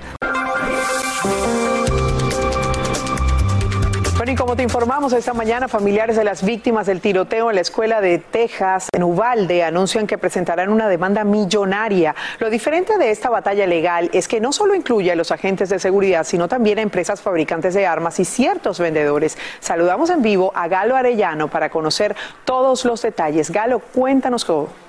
[4.18, 7.60] Bueno, y como te informamos esta mañana, familiares de las víctimas del tiroteo en la
[7.60, 12.16] escuela de Texas, en Uvalde, anuncian que presentarán una demanda millonaria.
[12.40, 15.78] Lo diferente de esta batalla legal es que no solo incluye a los agentes de
[15.78, 19.38] seguridad, sino también a empresas fabricantes de armas y ciertos vendedores.
[19.60, 23.52] Saludamos en vivo a Galo Arellano para conocer todos los detalles.
[23.52, 24.87] Galo, cuéntanos cómo.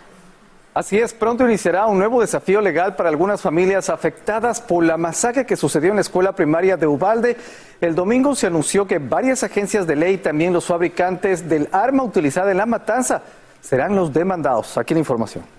[0.79, 5.45] Así es, pronto iniciará un nuevo desafío legal para algunas familias afectadas por la masacre
[5.45, 7.35] que sucedió en la escuela primaria de Ubalde.
[7.81, 12.51] El domingo se anunció que varias agencias de ley, también los fabricantes del arma utilizada
[12.51, 13.23] en la matanza,
[13.59, 14.77] serán los demandados.
[14.77, 15.58] Aquí la información.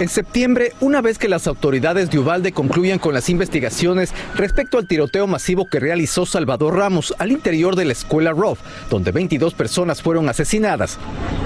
[0.00, 4.88] En septiembre, una vez que las autoridades de Ubalde concluyan con las investigaciones respecto al
[4.88, 8.58] tiroteo masivo que realizó Salvador Ramos al interior de la escuela Roth,
[8.90, 10.98] donde 22 personas fueron asesinadas,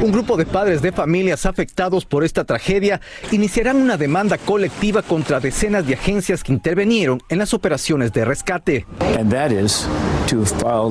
[0.03, 3.01] un grupo de padres de familias afectados por esta tragedia
[3.33, 8.87] iniciarán una demanda colectiva contra decenas de agencias que intervinieron en las operaciones de rescate.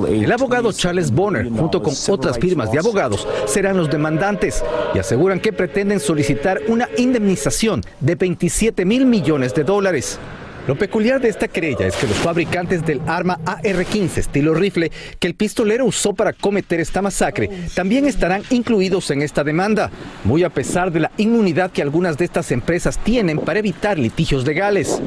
[0.08, 5.40] El abogado Charles Bonner, junto con otras firmas de abogados, serán los demandantes y aseguran
[5.40, 10.18] que pretenden solicitar una indemnización de 27 mil millones de dólares.
[10.66, 15.28] Lo peculiar de esta querella es que los fabricantes del arma AR-15 estilo rifle que
[15.28, 19.90] el pistolero usó para cometer esta masacre también estarán incluidos en esta demanda,
[20.24, 24.44] muy a pesar de la inmunidad que algunas de estas empresas tienen para evitar litigios
[24.44, 25.00] legales.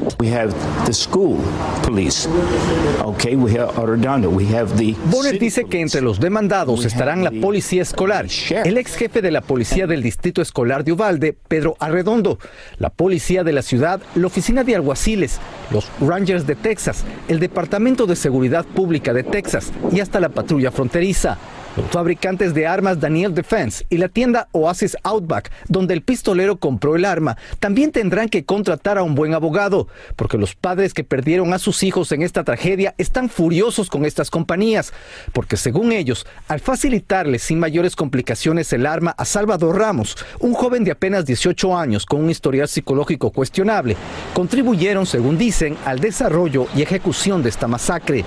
[5.05, 9.41] Bonner dice que entre los demandados estarán la policía escolar, el ex jefe de la
[9.41, 12.39] policía del distrito escolar de Uvalde, Pedro Arredondo,
[12.77, 15.39] la policía de la ciudad, la oficina de alguaciles,
[15.71, 20.71] los Rangers de Texas, el Departamento de Seguridad Pública de Texas y hasta la patrulla
[20.71, 21.37] fronteriza
[21.75, 26.95] los fabricantes de armas Daniel Defense y la tienda Oasis Outback, donde el pistolero compró
[26.95, 31.53] el arma, también tendrán que contratar a un buen abogado, porque los padres que perdieron
[31.53, 34.93] a sus hijos en esta tragedia están furiosos con estas compañías,
[35.33, 40.83] porque según ellos, al facilitarles sin mayores complicaciones el arma a Salvador Ramos, un joven
[40.83, 43.95] de apenas 18 años con un historial psicológico cuestionable,
[44.33, 48.23] contribuyeron, según dicen, al desarrollo y ejecución de esta masacre.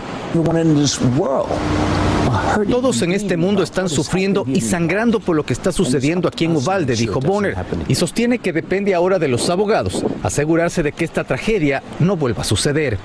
[2.71, 6.57] Todos en este mundo están sufriendo y sangrando por lo que está sucediendo aquí en
[6.57, 7.57] Uvalde, dijo Bonner,
[7.89, 12.43] y sostiene que depende ahora de los abogados asegurarse de que esta tragedia no vuelva
[12.43, 12.99] a suceder.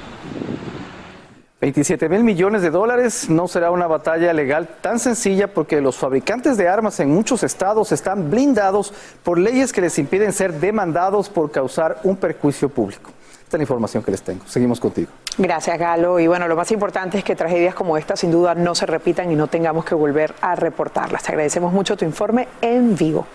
[1.60, 6.56] 27 mil millones de dólares no será una batalla legal tan sencilla porque los fabricantes
[6.56, 11.50] de armas en muchos estados están blindados por leyes que les impiden ser demandados por
[11.50, 13.12] causar un perjuicio público.
[13.48, 14.46] Esta es la información que les tengo.
[14.46, 15.10] Seguimos contigo.
[15.38, 16.20] Gracias, Galo.
[16.20, 19.32] Y bueno, lo más importante es que tragedias como esta sin duda no se repitan
[19.32, 21.24] y no tengamos que volver a reportarlas.
[21.24, 23.26] Te agradecemos mucho tu informe en vivo.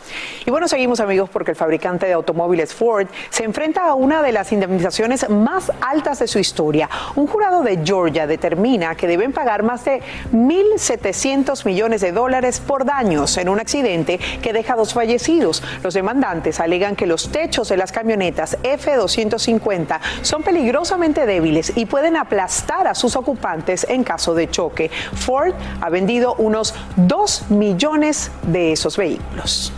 [0.45, 4.33] Y bueno, seguimos amigos porque el fabricante de automóviles Ford se enfrenta a una de
[4.33, 6.91] las indemnizaciones más altas de su historia.
[7.17, 10.03] Un jurado de Georgia determina que deben pagar más de
[10.35, 15.63] 1.700 millones de dólares por daños en un accidente que deja dos fallecidos.
[15.83, 22.17] Los demandantes alegan que los techos de las camionetas F-250 son peligrosamente débiles y pueden
[22.17, 24.91] aplastar a sus ocupantes en caso de choque.
[25.15, 29.73] Ford ha vendido unos 2 millones de esos vehículos.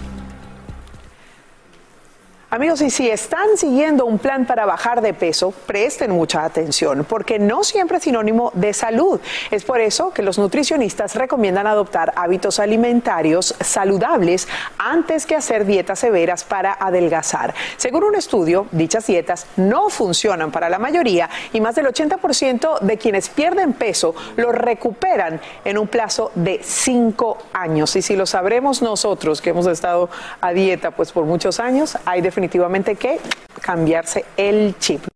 [2.55, 7.41] Amigos, y si están siguiendo un plan para bajar de peso, presten mucha atención, porque
[7.41, 9.21] no siempre es sinónimo de salud.
[9.51, 14.47] Es por eso que los nutricionistas recomiendan adoptar hábitos alimentarios saludables
[14.79, 17.57] antes que hacer dietas severas para adelgazar.
[17.77, 22.99] Según un estudio, dichas dietas no funcionan para la mayoría y más del 80% de
[22.99, 27.97] quienes pierden peso lo recuperan en un plazo de 5 años.
[27.97, 30.09] Y si lo sabremos nosotros que hemos estado
[30.41, 33.19] a dieta pues por muchos años, hay definitivamente definitivamente que
[33.61, 35.14] cambiarse el chip.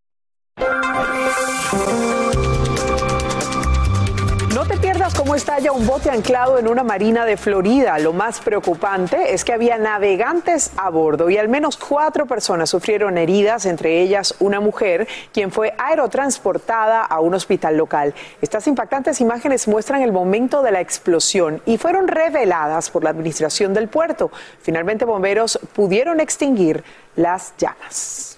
[5.38, 7.96] Estalla un bote anclado en una marina de Florida.
[8.00, 13.16] Lo más preocupante es que había navegantes a bordo y al menos cuatro personas sufrieron
[13.16, 18.14] heridas, entre ellas una mujer, quien fue aerotransportada a un hospital local.
[18.42, 23.72] Estas impactantes imágenes muestran el momento de la explosión y fueron reveladas por la administración
[23.72, 24.32] del puerto.
[24.60, 26.82] Finalmente, bomberos pudieron extinguir
[27.14, 28.37] las llamas.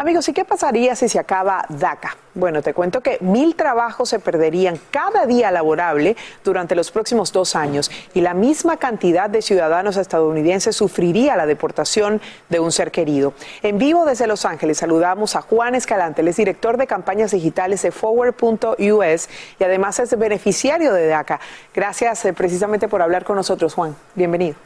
[0.00, 2.16] Amigos, ¿y qué pasaría si se acaba DACA?
[2.32, 7.54] Bueno, te cuento que mil trabajos se perderían cada día laborable durante los próximos dos
[7.54, 13.34] años y la misma cantidad de ciudadanos estadounidenses sufriría la deportación de un ser querido.
[13.62, 17.82] En vivo desde Los Ángeles saludamos a Juan Escalante, él es director de campañas digitales
[17.82, 21.40] de Forward.us y además es beneficiario de DACA.
[21.74, 23.94] Gracias eh, precisamente por hablar con nosotros, Juan.
[24.14, 24.56] Bienvenido.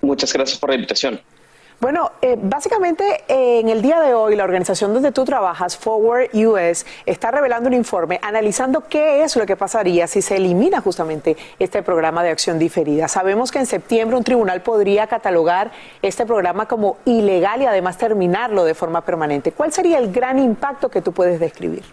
[0.00, 1.20] Muchas gracias por la invitación.
[1.80, 6.84] Bueno, eh, básicamente en el día de hoy la organización donde tú trabajas, Forward US,
[7.06, 11.82] está revelando un informe analizando qué es lo que pasaría si se elimina justamente este
[11.82, 13.08] programa de acción diferida.
[13.08, 15.70] Sabemos que en septiembre un tribunal podría catalogar
[16.02, 19.52] este programa como ilegal y además terminarlo de forma permanente.
[19.52, 21.84] ¿Cuál sería el gran impacto que tú puedes describir?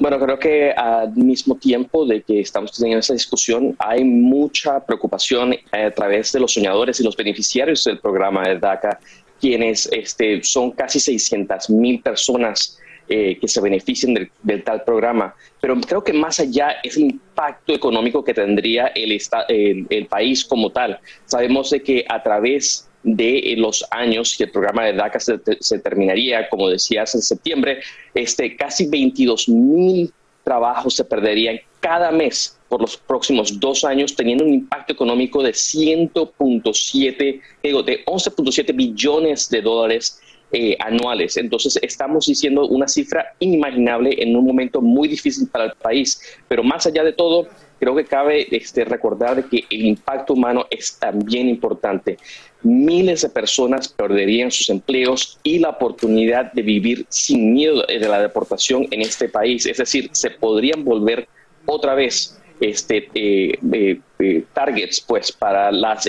[0.00, 5.54] Bueno, creo que al mismo tiempo de que estamos teniendo esa discusión, hay mucha preocupación
[5.72, 8.98] a través de los soñadores y los beneficiarios del programa de DACA,
[9.38, 12.78] quienes este, son casi 600 mil personas
[13.10, 15.34] eh, que se benefician del, tal programa.
[15.60, 19.12] Pero creo que más allá es el impacto económico que tendría el,
[19.48, 20.98] el, el país como tal.
[21.26, 26.68] Sabemos que a través de los años que el programa de DACA se, terminaría, como
[26.68, 27.80] decías, en septiembre,
[28.14, 30.12] este, casi 22 mil
[30.44, 35.50] trabajos se perderían cada mes por los próximos dos años, teniendo un impacto económico de
[35.50, 40.20] 100.7, de 11.7 billones de dólares
[40.52, 41.36] eh, anuales.
[41.36, 46.20] Entonces, estamos diciendo una cifra inimaginable en un momento muy difícil para el país.
[46.48, 50.98] Pero más allá de todo, creo que cabe este, recordar que el impacto humano es
[50.98, 52.18] también importante
[52.62, 58.20] miles de personas perderían sus empleos y la oportunidad de vivir sin miedo de la
[58.20, 59.66] deportación en este país.
[59.66, 61.28] Es decir, se podrían volver
[61.66, 66.06] otra vez este, eh, eh, eh, targets pues para las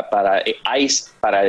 [0.00, 0.42] para,
[0.78, 1.42] ICE, para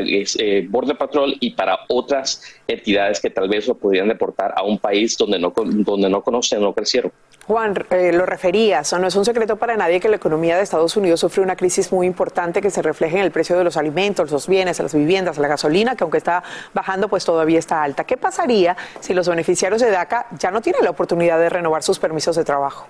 [0.69, 5.17] Border Patrol y para otras entidades que tal vez lo podrían deportar a un país
[5.17, 7.11] donde no donde no conocen, no crecieron.
[7.49, 10.95] Juan, eh, lo referías, no es un secreto para nadie que la economía de Estados
[10.95, 14.29] Unidos sufre una crisis muy importante que se refleja en el precio de los alimentos,
[14.29, 16.43] los bienes, las viviendas, la gasolina, que aunque está
[16.75, 18.03] bajando, pues todavía está alta.
[18.03, 21.97] ¿Qué pasaría si los beneficiarios de DACA ya no tienen la oportunidad de renovar sus
[21.97, 22.87] permisos de trabajo?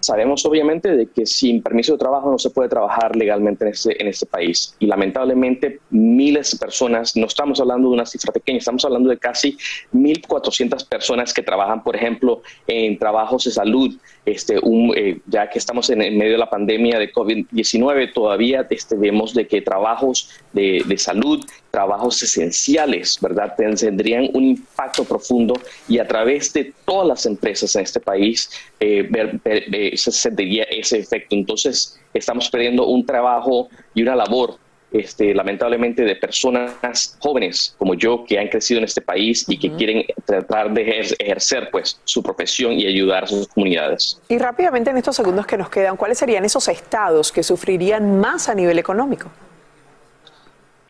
[0.00, 4.02] Sabemos obviamente de que sin permiso de trabajo no se puede trabajar legalmente en este,
[4.02, 8.58] en este país y lamentablemente miles de personas, no estamos hablando de una cifra pequeña,
[8.58, 9.56] estamos hablando de casi
[9.92, 14.58] 1.400 personas que trabajan, por ejemplo, en trabajos de salud, este,
[14.96, 19.46] eh, ya que estamos en, medio de la pandemia de COVID-19, todavía este, vemos de
[19.46, 23.54] que trabajos de, de, salud, trabajos esenciales, ¿verdad?
[23.56, 25.54] Tendrían un impacto profundo
[25.88, 29.08] y a través de todas las empresas en este país eh,
[29.44, 31.34] eh, se sentiría ese efecto.
[31.34, 34.58] Entonces, estamos perdiendo un trabajo y una labor
[34.92, 39.70] este, lamentablemente de personas jóvenes como yo que han crecido en este país y que
[39.76, 44.20] quieren tratar de ejercer pues su profesión y ayudar a sus comunidades.
[44.28, 48.48] Y rápidamente en estos segundos que nos quedan, ¿cuáles serían esos estados que sufrirían más
[48.48, 49.30] a nivel económico?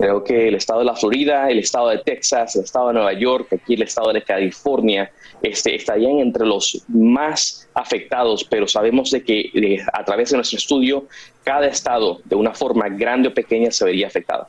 [0.00, 3.12] Creo que el estado de la Florida, el estado de Texas, el estado de Nueva
[3.12, 9.22] York, aquí el estado de California, este, estarían entre los más afectados, pero sabemos de
[9.22, 11.04] que eh, a través de nuestro estudio,
[11.44, 14.48] cada estado, de una forma grande o pequeña, se vería afectado.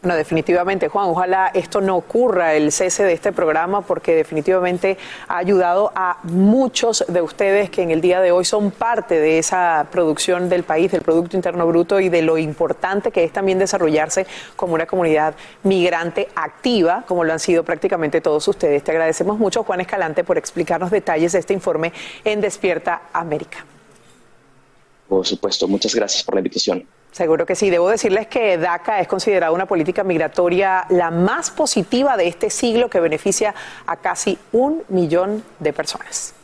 [0.00, 1.06] No, definitivamente, Juan.
[1.08, 7.04] Ojalá esto no ocurra, el cese de este programa, porque definitivamente ha ayudado a muchos
[7.08, 10.92] de ustedes que en el día de hoy son parte de esa producción del país,
[10.92, 15.34] del Producto Interno Bruto y de lo importante que es también desarrollarse como una comunidad
[15.64, 18.84] migrante activa, como lo han sido prácticamente todos ustedes.
[18.84, 21.92] Te agradecemos mucho, Juan Escalante, por explicarnos detalles de este informe
[22.24, 23.66] en Despierta América.
[25.08, 26.86] Por supuesto, muchas gracias por la invitación.
[27.18, 27.68] Seguro que sí.
[27.68, 32.88] Debo decirles que DACA es considerada una política migratoria la más positiva de este siglo
[32.88, 33.56] que beneficia
[33.88, 36.37] a casi un millón de personas.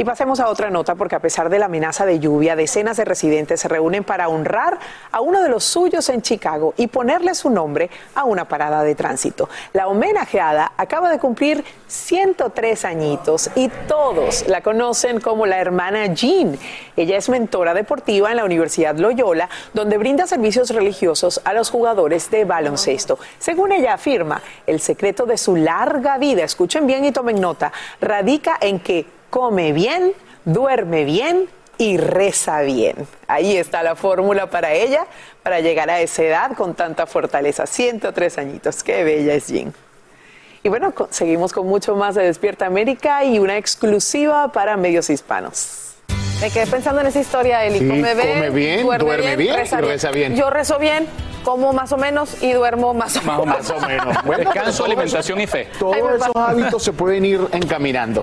[0.00, 3.04] Y pasemos a otra nota porque a pesar de la amenaza de lluvia, decenas de
[3.04, 4.78] residentes se reúnen para honrar
[5.12, 8.94] a uno de los suyos en Chicago y ponerle su nombre a una parada de
[8.94, 9.50] tránsito.
[9.74, 16.58] La homenajeada acaba de cumplir 103 añitos y todos la conocen como la hermana Jean.
[16.96, 22.30] Ella es mentora deportiva en la Universidad Loyola, donde brinda servicios religiosos a los jugadores
[22.30, 23.18] de baloncesto.
[23.38, 27.70] Según ella afirma, el secreto de su larga vida, escuchen bien y tomen nota,
[28.00, 30.12] radica en que come bien,
[30.44, 32.94] duerme bien y reza bien.
[33.26, 35.06] Ahí está la fórmula para ella,
[35.42, 37.66] para llegar a esa edad con tanta fortaleza.
[37.66, 39.72] 103 añitos, qué bella es Jean.
[40.62, 45.94] Y bueno, seguimos con mucho más de Despierta América y una exclusiva para medios hispanos.
[46.40, 47.78] Me quedé pensando en esa historia, Eli.
[47.78, 50.36] Sí, come, bien, come bien, duerme bien y reza bien.
[50.36, 51.06] Yo rezo bien,
[51.44, 53.46] como más o menos y duermo más o menos.
[53.46, 54.22] Más o menos.
[54.24, 55.68] Bueno, Descanso, alimentación y fe.
[55.78, 58.22] Todos esos hábitos se pueden ir encaminando.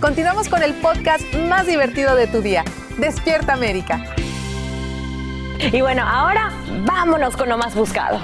[0.00, 2.64] Continuamos con el podcast más divertido de tu día.
[2.98, 4.14] Despierta América.
[5.72, 6.52] Y bueno, ahora
[6.86, 8.20] vámonos con lo más buscado.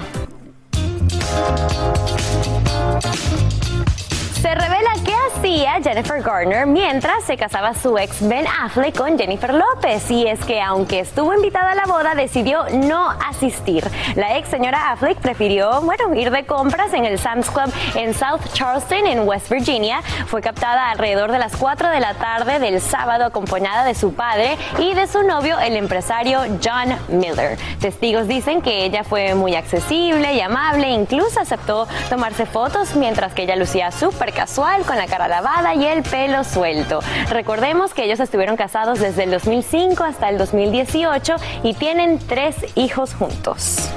[4.45, 9.51] Se revela qué hacía Jennifer Garner mientras se casaba su ex Ben Affleck con Jennifer
[9.51, 10.11] López.
[10.11, 13.83] Y es que aunque estuvo invitada a la boda, decidió no asistir.
[14.13, 18.41] La ex señora Affleck prefirió, bueno, ir de compras en el Sam's Club en South
[18.53, 20.03] Charleston, en West Virginia.
[20.27, 24.59] Fue captada alrededor de las 4 de la tarde del sábado acompañada de su padre
[24.77, 27.57] y de su novio, el empresario John Miller.
[27.79, 33.41] Testigos dicen que ella fue muy accesible y amable, incluso aceptó tomarse fotos mientras que
[33.41, 36.99] ella lucía súper casual con la cara lavada y el pelo suelto.
[37.29, 43.15] Recordemos que ellos estuvieron casados desde el 2005 hasta el 2018 y tienen tres hijos
[43.15, 43.89] juntos.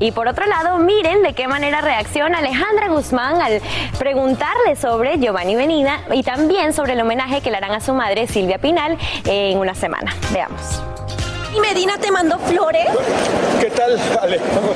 [0.00, 3.60] Y por otro lado, miren de qué manera reacciona Alejandra Guzmán al
[3.98, 8.28] preguntarle sobre Giovanni Benina y también sobre el homenaje que le harán a su madre
[8.28, 10.14] Silvia Pinal en una semana.
[10.32, 10.82] Veamos.
[11.58, 12.86] ¿Y Medina te mandó flores?
[13.60, 14.38] ¿Qué tal, Ale?
[14.38, 14.68] Con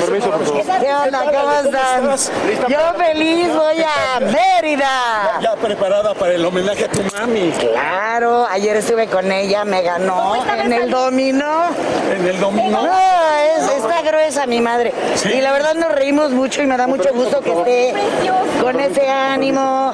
[0.00, 0.62] permiso, por favor.
[0.80, 1.20] ¿Qué onda?
[1.20, 2.16] ¿Cómo están?
[2.68, 4.20] Yo feliz voy a
[4.60, 5.38] Mérida.
[5.40, 7.50] Ya preparada para el homenaje a tu mami.
[7.52, 11.68] Claro, ayer estuve con ella, me ganó en el dominó.
[12.14, 12.82] En el dominó.
[12.82, 12.92] No,
[13.38, 14.92] es, está gruesa mi madre.
[15.24, 17.94] Y la verdad nos reímos mucho y me da mucho gusto que esté
[18.60, 19.92] con ese ánimo,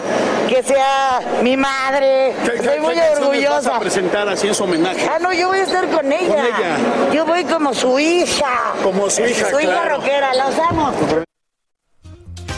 [0.49, 2.31] que sea mi madre.
[2.31, 3.77] Estoy muy ¿Qué canciones vas orgullosa.
[3.77, 5.04] a presentar así en su homenaje?
[5.11, 6.35] Ah, no, yo voy a estar con ella.
[6.35, 6.77] Con ella.
[7.13, 8.73] Yo voy como su hija.
[8.83, 9.97] Como su hija, Su hija claro.
[9.97, 10.93] rockera, los amo.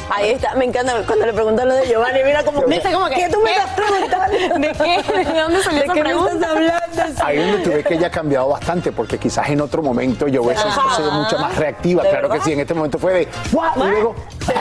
[0.08, 2.22] Ahí está, me encanta cuando le preguntan lo de Giovanni.
[2.24, 4.36] Mira como, ¿Viste cómo que- ¿qué tú me estás preguntando?
[4.60, 5.24] ¿De qué?
[5.32, 6.32] ¿De dónde salió ¿De esa qué me pregunta?
[6.34, 6.85] estás hablando?
[7.22, 10.42] Ahí donde tú ves que ella ha cambiado bastante, porque quizás en otro momento yo
[10.42, 10.64] hubiese
[10.96, 12.02] sido mucho más reactiva.
[12.02, 13.72] Claro que sí, en este momento fue de ¡guau!
[13.76, 14.14] Y luego.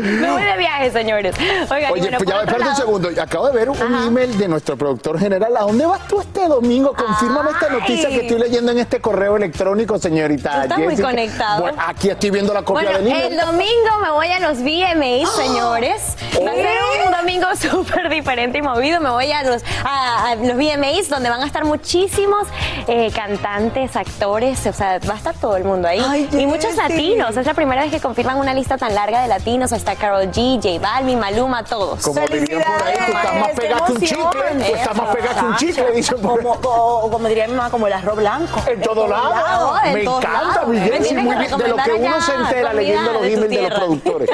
[0.00, 1.34] Me voy de viaje, señores.
[1.70, 3.10] Oigan, Oye, bueno, pues ya, espérate un segundo.
[3.20, 5.56] Acabo de ver un email de nuestro productor general.
[5.56, 6.94] ¿A dónde vas tú este domingo?
[6.94, 10.62] Confírmame esta noticia que estoy leyendo en este correo electrónico, señorita.
[10.64, 11.62] Estás muy conectado.
[11.62, 13.32] Bueno, aquí estoy viendo la copia Bueno, del email.
[13.32, 16.16] el domingo me voy a los VMAs, señores.
[16.44, 19.00] Va a ser un domingo súper diferente y movido.
[19.00, 22.46] Me voy a los, a, a los VMAs donde van a estar muchísimos
[22.86, 26.28] eh, cantantes, actores, o sea, va a estar todo el mundo ahí.
[26.32, 27.36] y muchos latinos.
[27.36, 29.72] Es la primera vez que confirman una lista tan larga de latinos.
[29.72, 32.02] Hasta Carol G, J Balvin, Maluma, todos.
[32.02, 34.66] Como dirían por ahí, tú estás más pegado que un chicle.
[34.68, 36.38] Tú estás más pegado que un chicle, dicen por.
[36.38, 38.62] Como, o, como diría mi mamá, como el arroz blanco.
[38.68, 39.74] En todo lado.
[39.92, 41.58] Me encanta, mi Jessy, muy bien.
[41.58, 44.30] De lo que uno se entera leyendo los emails de los productores.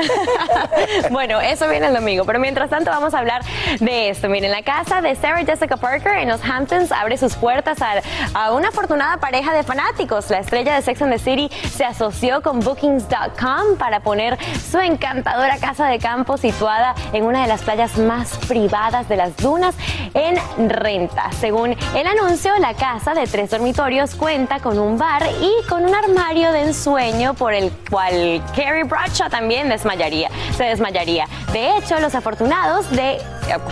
[1.10, 3.42] bueno, eso viene el domingo, pero mientras tanto vamos a hablar
[3.80, 4.28] de esto.
[4.28, 7.94] Miren, la casa de Sarah Jessica Parker en los Hamptons abre sus puertas a,
[8.34, 10.28] a una afortunada pareja de fanáticos.
[10.30, 14.36] La estrella de Sex and the City se asoció con Bookings.com para poner
[14.70, 19.36] su encantadora casa de campo situada en una de las playas más privadas de las
[19.36, 19.76] dunas
[20.14, 20.36] en
[20.68, 21.30] renta.
[21.38, 25.94] Según el anuncio, la casa de tres dormitorios cuenta con un bar y con un
[25.94, 31.26] armario de ensueño por el cual Carrie Bradshaw también desmayaría, se desmayaría.
[31.52, 33.20] De hecho, los afortunados de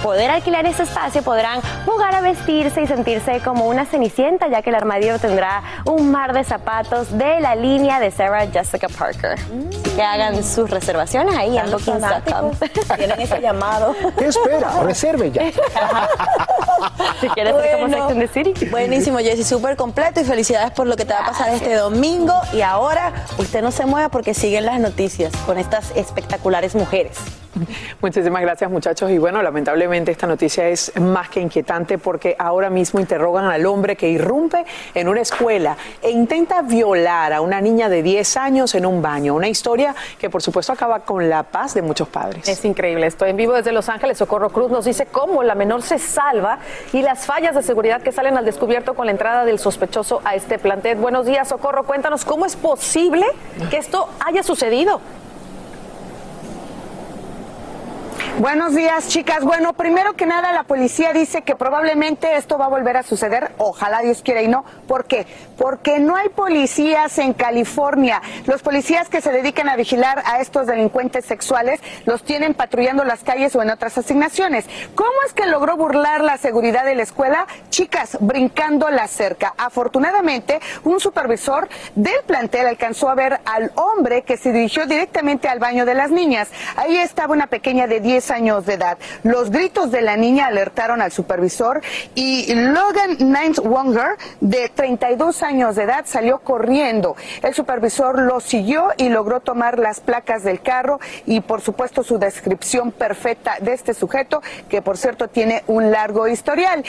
[0.03, 4.71] poder alquilar ese espacio podrán jugar a vestirse y sentirse como una cenicienta, ya que
[4.71, 9.39] el armario tendrá un mar de zapatos de la línea de Sarah Jessica Parker.
[9.95, 12.53] Que hagan sus reservaciones ahí en Los bookings.com.
[12.97, 13.95] Tienen ese llamado.
[14.19, 14.83] ¿Qué espera?
[14.83, 15.43] Reserve ya.
[17.21, 18.67] si quieres ser como Sex and the City.
[18.67, 22.35] Buenísimo, Jessy, súper completo y felicidades por lo que te va a pasar este domingo.
[22.53, 27.19] Y ahora usted no se mueva porque siguen las noticias con estas espectaculares mujeres.
[28.01, 33.01] Muchísimas gracias muchachos y bueno, lamentablemente esta noticia es más que inquietante porque ahora mismo
[33.01, 38.03] interrogan al hombre que irrumpe en una escuela e intenta violar a una niña de
[38.03, 39.35] 10 años en un baño.
[39.35, 42.49] Una historia que por supuesto acaba con la paz de muchos padres.
[42.49, 43.07] Es increíble.
[43.07, 44.19] Estoy en vivo desde Los Ángeles.
[44.19, 46.59] Socorro Cruz nos dice cómo la menor se salva
[46.93, 50.35] y las fallas de seguridad que salen al descubierto con la entrada del sospechoso a
[50.35, 50.97] este plantel.
[50.99, 51.85] Buenos días, Socorro.
[51.85, 53.27] Cuéntanos cómo es posible
[53.71, 55.01] que esto haya sucedido.
[58.43, 59.45] Buenos días, chicas.
[59.45, 63.53] Bueno, primero que nada, la policía dice que probablemente esto va a volver a suceder.
[63.57, 64.65] Ojalá Dios quiera y no.
[64.89, 65.29] ¿Por qué?
[65.57, 68.21] Porque no hay policías en California.
[68.47, 73.23] Los policías que se dedican a vigilar a estos delincuentes sexuales los tienen patrullando las
[73.23, 74.65] calles o en otras asignaciones.
[74.97, 77.47] ¿Cómo es que logró burlar la seguridad de la escuela?
[77.71, 79.55] Chicas, brincando la cerca.
[79.57, 85.61] Afortunadamente, un supervisor del plantel alcanzó a ver al hombre que se dirigió directamente al
[85.61, 86.49] baño de las niñas.
[86.75, 88.99] Ahí estaba una pequeña de 10 años de edad.
[89.23, 91.81] Los gritos de la niña alertaron al supervisor
[92.15, 97.17] y Logan Nines Wonger, de 32 años de edad, salió corriendo.
[97.43, 102.19] El supervisor lo siguió y logró tomar las placas del carro y, por supuesto, su
[102.19, 106.85] descripción perfecta de este sujeto, que por cierto tiene un largo historial.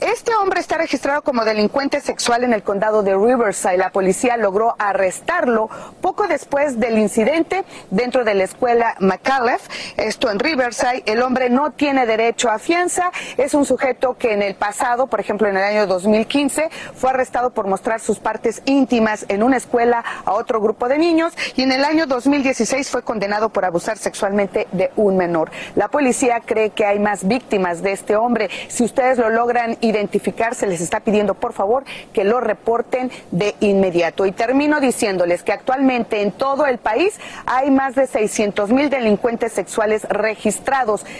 [0.00, 3.76] Este hombre está registrado como delincuente sexual en el condado de Riverside.
[3.76, 5.68] La policía logró arrestarlo
[6.00, 10.69] poco después del incidente dentro de la escuela McAuliffe, esto en Riverside.
[11.04, 13.10] El hombre no tiene derecho a fianza.
[13.36, 17.50] Es un sujeto que en el pasado, por ejemplo en el año 2015, fue arrestado
[17.50, 21.72] por mostrar sus partes íntimas en una escuela a otro grupo de niños y en
[21.72, 25.50] el año 2016 fue condenado por abusar sexualmente de un menor.
[25.74, 28.48] La policía cree que hay más víctimas de este hombre.
[28.68, 33.56] Si ustedes lo logran identificar, se les está pidiendo por favor que lo reporten de
[33.58, 34.24] inmediato.
[34.24, 39.52] Y termino diciéndoles que actualmente en todo el país hay más de 600 mil delincuentes
[39.52, 40.59] sexuales registrados.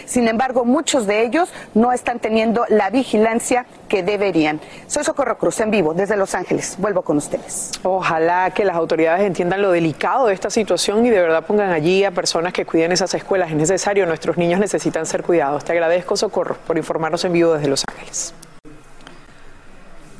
[0.05, 4.59] Sin embargo, muchos de ellos no están teniendo la vigilancia que deberían.
[4.87, 6.75] Soy Socorro Cruz en vivo desde Los Ángeles.
[6.77, 7.71] Vuelvo con ustedes.
[7.83, 12.03] Ojalá que las autoridades entiendan lo delicado de esta situación y de verdad pongan allí
[12.03, 13.49] a personas que cuiden esas escuelas.
[13.49, 15.63] Es necesario, nuestros niños necesitan ser cuidados.
[15.65, 18.33] Te agradezco, Socorro, por informarnos en vivo desde Los Ángeles.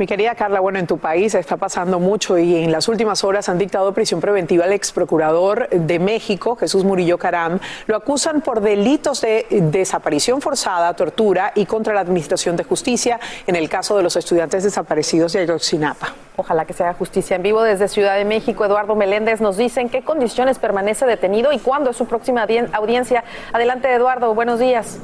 [0.01, 3.49] Mi querida Carla, bueno, en tu país está pasando mucho y en las últimas horas
[3.49, 7.59] han dictado prisión preventiva al ex procurador de México, Jesús Murillo Caram.
[7.85, 13.55] Lo acusan por delitos de desaparición forzada, tortura y contra la administración de justicia en
[13.55, 16.15] el caso de los estudiantes desaparecidos de Ayotzinapa.
[16.35, 18.65] Ojalá que se haga justicia en vivo desde Ciudad de México.
[18.65, 23.23] Eduardo Meléndez nos dice en qué condiciones permanece detenido y cuándo es su próxima audiencia.
[23.53, 24.33] Adelante, Eduardo.
[24.33, 24.97] Buenos días.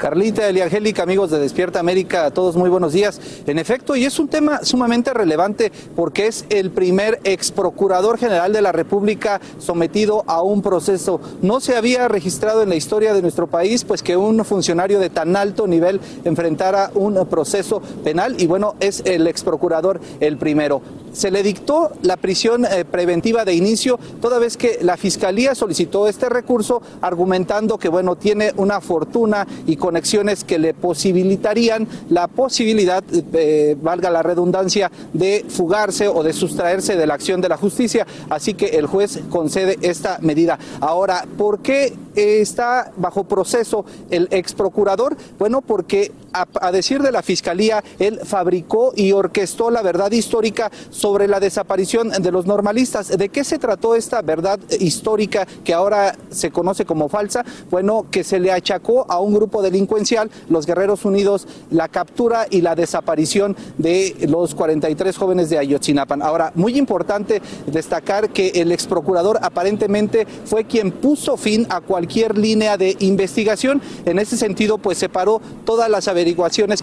[0.00, 3.20] Carlita, Eliangélica, amigos de Despierta América, a todos muy buenos días.
[3.46, 8.54] En efecto, y es un tema sumamente relevante porque es el primer ex procurador general
[8.54, 11.20] de la República sometido a un proceso.
[11.42, 15.10] No se había registrado en la historia de nuestro país pues que un funcionario de
[15.10, 20.80] tan alto nivel enfrentara un proceso penal y bueno, es el ex procurador el primero.
[21.12, 26.08] Se le dictó la prisión eh, preventiva de inicio, toda vez que la Fiscalía solicitó
[26.08, 33.02] este recurso argumentando que bueno, tiene una fortuna y conexiones que le posibilitarían la posibilidad,
[33.32, 38.06] eh, valga la redundancia, de fugarse o de sustraerse de la acción de la justicia.
[38.28, 40.60] Así que el juez concede esta medida.
[40.80, 45.16] Ahora, ¿por qué está bajo proceso el ex procurador?
[45.40, 51.28] Bueno, porque a, decir de la Fiscalía, él fabricó y orquestó la verdad histórica sobre
[51.28, 53.08] la desaparición de los normalistas.
[53.16, 57.44] ¿De qué se trató esta verdad histórica que ahora se conoce como falsa?
[57.70, 62.60] Bueno, que se le achacó a un grupo delincuencial, los Guerreros Unidos, la captura y
[62.60, 66.22] la desaparición de los 43 jóvenes de Ayotzinapan.
[66.22, 72.38] Ahora, muy importante destacar que el ex procurador aparentemente fue quien puso fin a cualquier
[72.38, 73.80] línea de investigación.
[74.04, 76.19] En ese sentido, pues separó todas las averiguaciones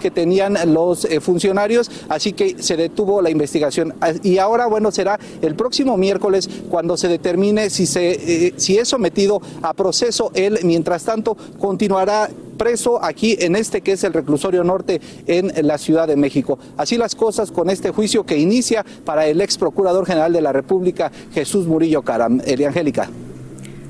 [0.00, 3.94] que tenían los eh, funcionarios, así que se detuvo la investigación.
[4.00, 8.78] Ah, y ahora, bueno, será el próximo miércoles cuando se determine si, se, eh, si
[8.78, 10.30] es sometido a proceso.
[10.34, 15.78] Él, mientras tanto, continuará preso aquí en este que es el reclusorio norte en la
[15.78, 16.58] Ciudad de México.
[16.76, 20.52] Así las cosas con este juicio que inicia para el ex procurador general de la
[20.52, 22.40] República, Jesús Murillo Caram.
[22.44, 23.08] Eliangélica.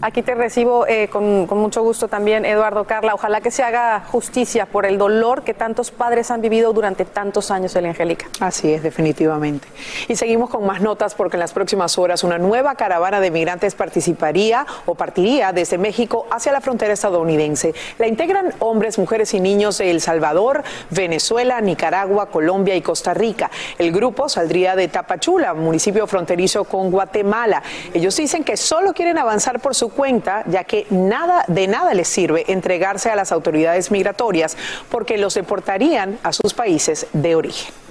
[0.01, 3.15] Aquí te recibo eh, con, mucho gusto también, Eduardo Carla.
[3.15, 7.51] Ojalá que se haga justicia por el dolor que tantos padres han vivido durante tantos
[7.51, 8.27] años, en Angélica.
[8.39, 9.67] Así es, definitivamente.
[10.07, 13.75] Y seguimos con más notas porque en las próximas horas una nueva caravana de migrantes
[13.75, 17.75] participaría o partiría desde México hacia la frontera estadounidense.
[17.99, 23.51] La integran hombres, mujeres y niños de El Salvador, Venezuela, Nicaragua, Colombia y Costa Rica.
[23.79, 27.65] El grupo saldría de Tapachula, municipio fronterizo con Guatemala.
[27.93, 32.09] Ellos dicen que solo quieren avanzar por su cuenta, ya que nada de nada les
[32.09, 34.57] sirve entregarse a las autoridades migratorias
[34.91, 37.88] porque los deportarían a sus países de origen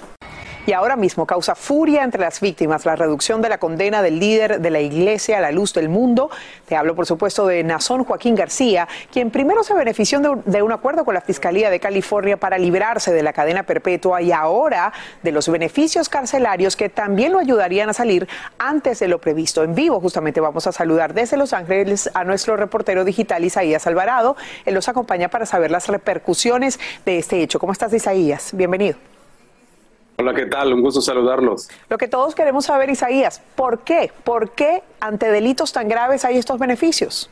[0.68, 4.60] y ahora mismo causa furia entre las víctimas la reducción de la condena del líder
[4.60, 6.28] de la Iglesia a la luz del mundo.
[6.66, 11.06] Te hablo, por supuesto, de Nazón Joaquín García, quien primero se benefició de un acuerdo
[11.06, 14.92] con la Fiscalía de California para librarse de la cadena perpetua y ahora
[15.22, 19.64] de los beneficios carcelarios que también lo ayudarían a salir antes de lo previsto.
[19.64, 24.36] En vivo, justamente, vamos a saludar desde Los Ángeles a nuestro reportero digital Isaías Alvarado.
[24.66, 27.58] Él nos acompaña para saber las repercusiones de este hecho.
[27.58, 28.50] ¿Cómo estás, Isaías?
[28.52, 29.17] Bienvenido.
[30.20, 30.72] Hola, ¿qué tal?
[30.72, 31.68] Un gusto saludarlos.
[31.88, 34.10] Lo que todos queremos saber, Isaías, ¿por qué?
[34.24, 37.30] ¿Por qué ante delitos tan graves hay estos beneficios?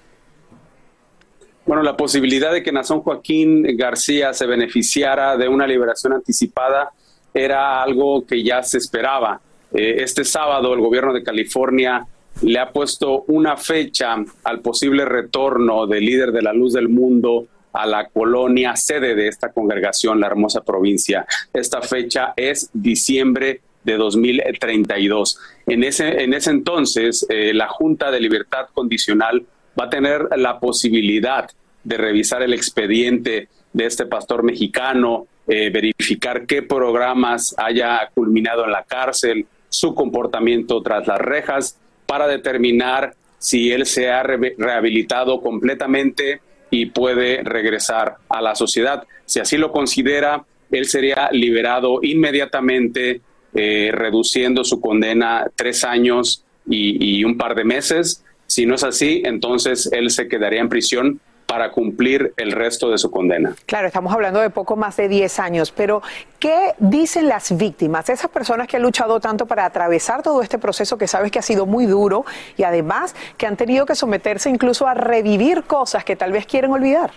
[1.64, 6.93] Bueno, la posibilidad de que Nazón Joaquín García se beneficiara de una liberación anticipada
[7.34, 9.41] era algo que ya se esperaba.
[9.72, 12.07] Eh, este sábado el gobierno de California
[12.43, 14.14] le ha puesto una fecha
[14.45, 19.29] al posible retorno del líder de la luz del mundo a la colonia sede de
[19.29, 21.27] esta congregación, la hermosa provincia.
[21.53, 25.39] Esta fecha es diciembre de 2032.
[25.66, 29.47] En ese, en ese entonces, eh, la Junta de Libertad Condicional
[29.79, 31.49] va a tener la posibilidad
[31.85, 38.72] de revisar el expediente de este pastor mexicano, eh, verificar qué programas haya culminado en
[38.72, 46.41] la cárcel, su comportamiento tras las rejas, para determinar si él se ha rehabilitado completamente
[46.70, 49.04] y puede regresar a la sociedad.
[49.24, 53.20] Si así lo considera, él sería liberado inmediatamente,
[53.54, 58.24] eh, reduciendo su condena tres años y, y un par de meses.
[58.46, 62.99] Si no es así, entonces él se quedaría en prisión para cumplir el resto de
[62.99, 63.55] su condena.
[63.66, 66.03] Claro, estamos hablando de poco más de 10 años, pero
[66.40, 70.99] ¿qué dicen las víctimas, esas personas que han luchado tanto para atravesar todo este proceso
[70.99, 72.24] que sabes que ha sido muy duro
[72.57, 76.72] y además que han tenido que someterse incluso a revivir cosas que tal vez quieren
[76.72, 77.12] olvidar?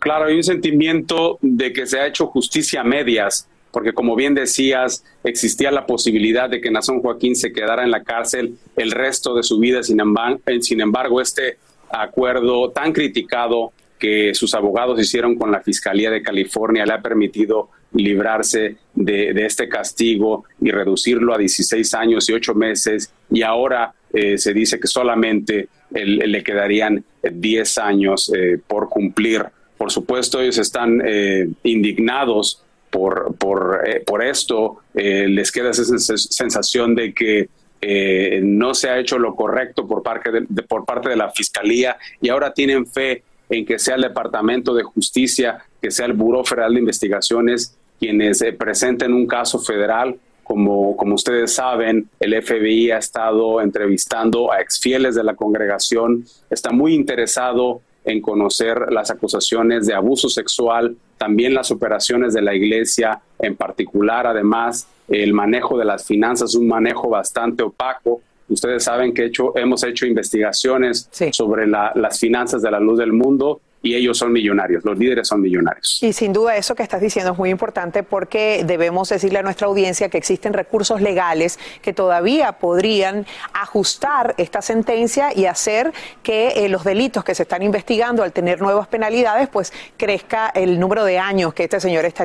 [0.00, 4.34] Claro, hay un sentimiento de que se ha hecho justicia a medias, porque como bien
[4.34, 9.34] decías, existía la posibilidad de que Nazón Joaquín se quedara en la cárcel el resto
[9.34, 11.58] de su vida, sin embargo, sin embargo este
[11.90, 17.70] acuerdo tan criticado que sus abogados hicieron con la Fiscalía de California le ha permitido
[17.92, 24.38] librarse de, este castigo y reducirlo a 16 años y 8 meses y ahora eh,
[24.38, 29.44] se dice que solamente le quedarían 10 años eh, por cumplir.
[29.76, 37.12] Por supuesto, ellos están eh, indignados por, por, por esto, les queda esa sensación de
[37.12, 37.48] que
[37.80, 41.96] eh, no se ha hecho lo correcto por parte de, por parte de la fiscalía
[42.20, 46.44] y ahora tienen fe en que sea el Departamento de Justicia, que sea el Buró
[46.44, 50.16] Federal de Investigaciones quienes eh, presenten un caso federal.
[50.44, 56.70] Como, como ustedes saben, el FBI ha estado entrevistando a exfieles de la congregación, está
[56.70, 63.20] muy interesado en conocer las acusaciones de abuso sexual, también las operaciones de la iglesia,
[63.38, 68.20] en particular, además, el manejo de las finanzas, un manejo bastante opaco.
[68.48, 73.60] Ustedes saben que hecho, hemos hecho investigaciones sobre las finanzas de la luz del mundo
[73.82, 76.02] y ellos son millonarios, los líderes son millonarios.
[76.02, 79.66] Y sin duda eso que estás diciendo es muy importante porque debemos decirle a nuestra
[79.66, 85.92] audiencia que existen recursos legales que todavía podrían ajustar esta sentencia y hacer
[86.22, 90.80] que eh, los delitos que se están investigando al tener nuevas penalidades pues crezca el
[90.80, 92.24] número de años que este señor está.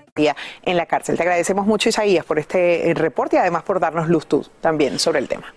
[0.15, 1.15] en la cárcel.
[1.15, 4.99] Te agradecemos mucho, Isaías, por este eh, reporte y además por darnos luz tú también
[4.99, 5.53] sobre el tema.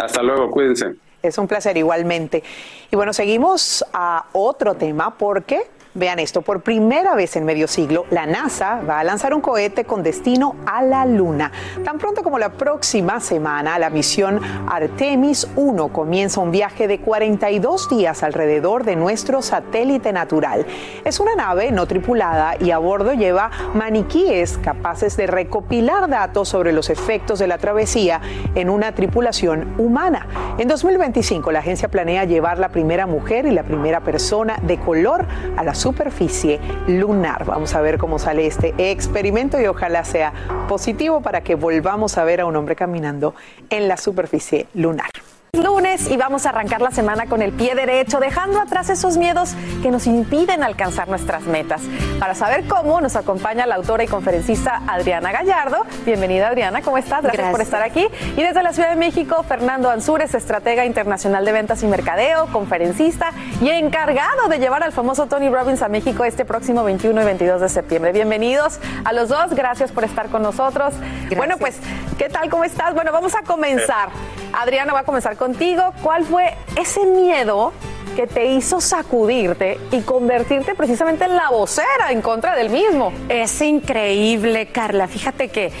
[0.00, 0.94] Hasta luego, cuídense.
[1.22, 2.42] Es un placer igualmente.
[2.90, 8.06] Y bueno, seguimos a otro tema porque Vean esto, por primera vez en medio siglo,
[8.10, 11.50] la NASA va a lanzar un cohete con destino a la Luna.
[11.84, 17.88] Tan pronto como la próxima semana, la misión Artemis 1 comienza un viaje de 42
[17.88, 20.64] días alrededor de nuestro satélite natural.
[21.04, 26.72] Es una nave no tripulada y a bordo lleva maniquíes capaces de recopilar datos sobre
[26.72, 28.20] los efectos de la travesía
[28.54, 30.28] en una tripulación humana.
[30.56, 35.26] En 2025, la agencia planea llevar la primera mujer y la primera persona de color
[35.56, 37.44] a la superficie lunar.
[37.46, 40.32] Vamos a ver cómo sale este experimento y ojalá sea
[40.68, 43.34] positivo para que volvamos a ver a un hombre caminando
[43.70, 45.10] en la superficie lunar
[45.52, 49.54] lunes y vamos a arrancar la semana con el pie derecho, dejando atrás esos miedos
[49.82, 51.82] que nos impiden alcanzar nuestras metas.
[52.18, 55.84] Para saber cómo, nos acompaña la autora y conferencista Adriana Gallardo.
[56.04, 57.22] Bienvenida Adriana, ¿cómo estás?
[57.22, 58.06] Gracias, por estar aquí.
[58.36, 63.32] Y desde la Ciudad de México, Fernando Ansúrez, estratega internacional de ventas y mercadeo, conferencista
[63.60, 67.60] y encargado de llevar al famoso Tony Robbins a México este próximo 21 y 22
[67.60, 68.12] de septiembre.
[68.12, 70.94] Bienvenidos a los dos, gracias por estar con nosotros.
[71.36, 71.78] Bueno, pues,
[72.18, 72.48] ¿qué tal?
[72.50, 72.94] ¿Cómo estás?
[72.94, 74.10] Bueno, vamos a comenzar.
[74.52, 75.94] Adriana va a comenzar contigo.
[76.02, 77.72] ¿Cuál fue ese miedo
[78.14, 83.12] que te hizo sacudirte y convertirte precisamente en la vocera en contra del mismo?
[83.28, 85.08] Es increíble, Carla.
[85.08, 85.72] Fíjate que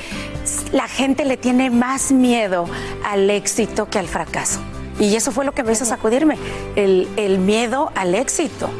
[0.72, 2.66] la gente le tiene más miedo
[3.04, 4.60] al éxito que al fracaso.
[4.98, 6.36] Y eso fue lo que me hizo sacudirme,
[6.74, 8.70] el, el miedo al éxito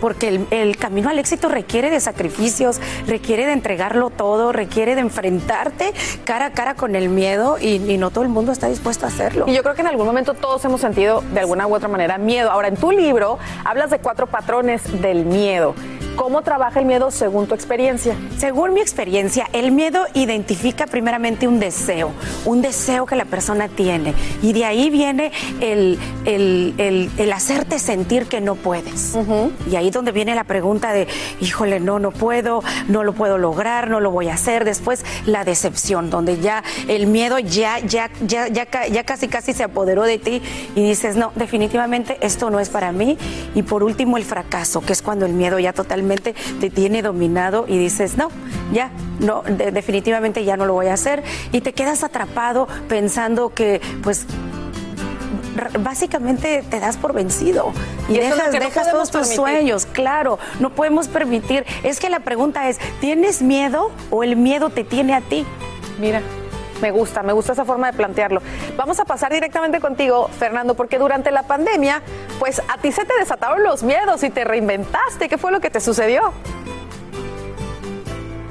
[0.00, 5.92] porque el, camino al éxito requiere de sacrificios, requiere de entregarlo todo, requiere de enfrentarte
[6.24, 9.08] cara a cara con el miedo y, y, no todo el mundo está dispuesto a
[9.08, 9.44] hacerlo.
[9.48, 12.18] Y yo creo que en algún momento todos hemos sentido de alguna u otra manera
[12.18, 12.50] miedo.
[12.50, 15.74] Ahora, en tu libro hablas de cuatro patrones del miedo.
[16.16, 18.16] ¿Cómo trabaja el miedo según tu experiencia?
[18.38, 22.12] Según mi experiencia, el miedo identifica primeramente un deseo,
[22.44, 24.14] un deseo que la persona tiene.
[24.40, 29.18] Y de ahí viene el, el, hacerte sentir que no puedes.
[29.68, 31.08] Y ahí donde viene la pregunta de,
[31.40, 34.64] híjole, no, no puedo, no lo puedo lograr, no lo voy a hacer.
[34.64, 39.64] Después la decepción, donde ya el miedo ya, ya, ya, ya, ya casi, casi se
[39.64, 40.40] apoderó de ti
[40.76, 43.18] y dices, no, definitivamente esto no es para mí.
[43.56, 47.66] Y por último, el fracaso, que es cuando el miedo ya totalmente te tiene dominado
[47.68, 48.28] y dices, no,
[48.72, 48.90] ya,
[49.20, 54.26] no, definitivamente ya no lo voy a hacer y te quedas atrapado pensando que pues
[55.80, 57.72] básicamente te das por vencido
[58.08, 62.78] y, dejas, dejas todos tus sueños, claro, no podemos permitir, es que la pregunta es,
[63.00, 65.46] ¿tienes miedo o el miedo te tiene a ti?
[66.00, 66.22] Mira.
[66.84, 68.42] Me gusta, me gusta esa forma de plantearlo.
[68.76, 72.02] Vamos a pasar directamente contigo, Fernando, porque durante la pandemia,
[72.38, 75.30] pues a ti se te desataron los miedos y te reinventaste.
[75.30, 76.34] ¿Qué fue lo que te sucedió?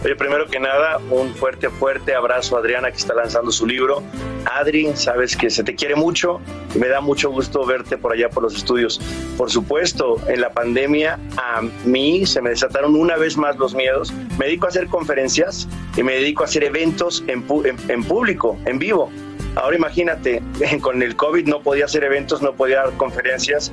[0.04, 4.04] Oye, primero que nada, un fuerte, fuerte abrazo a Adriana que está lanzando su libro.
[4.44, 6.42] Adri, sabes que se te quiere mucho
[6.76, 9.00] y me da mucho gusto verte por allá por los estudios.
[9.38, 14.12] Por supuesto, en la pandemia a mí se me desataron una vez más los miedos.
[14.38, 17.46] Me dedico a hacer conferencias y me dedico a hacer eventos en,
[17.88, 19.10] en público, en vivo.
[19.56, 20.42] Ahora imagínate,
[20.82, 23.72] con el COVID no podía hacer eventos, no podía dar conferencias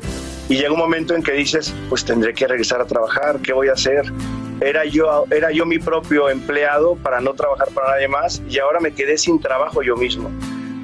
[0.48, 3.68] y llega un momento en que dices, pues tendré que regresar a trabajar, ¿qué voy
[3.68, 4.04] a hacer?
[4.60, 8.78] Era yo, era yo mi propio empleado para no trabajar para nadie más y ahora
[8.80, 10.30] me quedé sin trabajo yo mismo.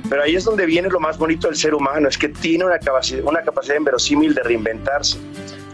[0.08, 2.78] Pero ahí es donde viene lo más bonito del ser humano, es que tiene una
[2.78, 5.18] capacidad, una capacidad inverosímil de reinventarse.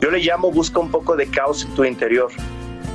[0.00, 2.32] Yo le llamo busca un poco de caos en tu interior.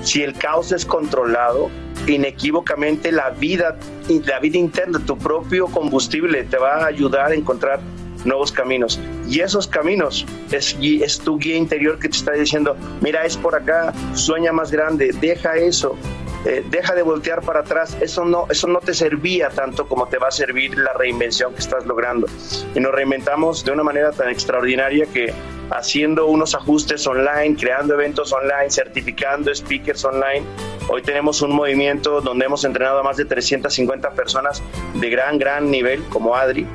[0.02, 1.70] Si el caos es controlado,
[2.08, 3.78] inequívocamente la vida,
[4.26, 7.80] la vida interna, tu propio combustible te va a ayudar a encontrar
[8.28, 9.00] nuevos caminos.
[9.28, 13.56] Y esos caminos es, es tu guía interior que te está diciendo, mira, es por
[13.56, 15.98] acá, sueña más grande, deja eso,
[16.46, 20.18] eh, deja de voltear para atrás, eso no, eso no te servía tanto como te
[20.18, 22.28] va a servir la reinvención que estás logrando.
[22.76, 25.34] Y nos reinventamos de una manera tan extraordinaria que
[25.70, 30.44] haciendo unos ajustes online, creando eventos online, certificando speakers online,
[30.88, 34.64] hoy tenemos un movimiento donde hemos entrenado a más de 350 personas
[34.94, 36.66] de gran, gran nivel, como Adri,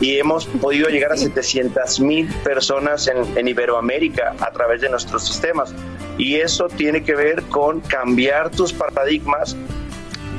[0.00, 5.26] y hemos podido llegar a 700 mil personas en, en, Iberoamérica a través de nuestros
[5.26, 5.74] sistemas.
[6.16, 9.56] Y eso tiene que ver con cambiar tus paradigmas,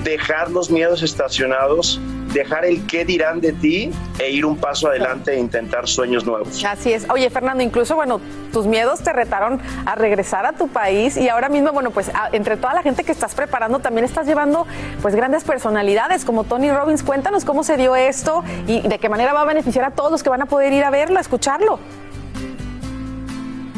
[0.03, 1.99] dejar los miedos estacionados
[2.33, 6.63] dejar el qué dirán de ti e ir un paso adelante e intentar sueños nuevos.
[6.63, 7.09] Así es.
[7.09, 8.21] Oye, Fernando, incluso, bueno,
[8.51, 12.57] tus miedos te retaron a regresar a tu país y ahora mismo, bueno, pues entre
[12.57, 14.65] toda la gente que estás preparando, también estás llevando
[15.01, 17.03] pues grandes personalidades como Tony Robbins.
[17.03, 20.23] Cuéntanos cómo se dio esto y de qué manera va a beneficiar a todos los
[20.23, 21.79] que van a poder ir a verlo, a escucharlo.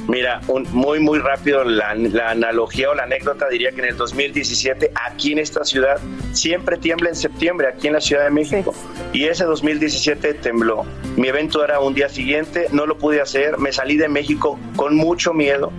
[0.07, 4.91] Mira, un, muy, muy rápido la, analogía o la anécdota diría que en el 2017
[4.95, 5.99] aquí en esta ciudad
[6.33, 8.73] siempre tiembla en septiembre, aquí en la Ciudad de México.
[9.13, 10.85] Y ese 2017 tembló.
[11.15, 14.95] Mi evento era un día siguiente, no lo pude hacer, me salí de México con
[14.95, 15.71] mucho miedo,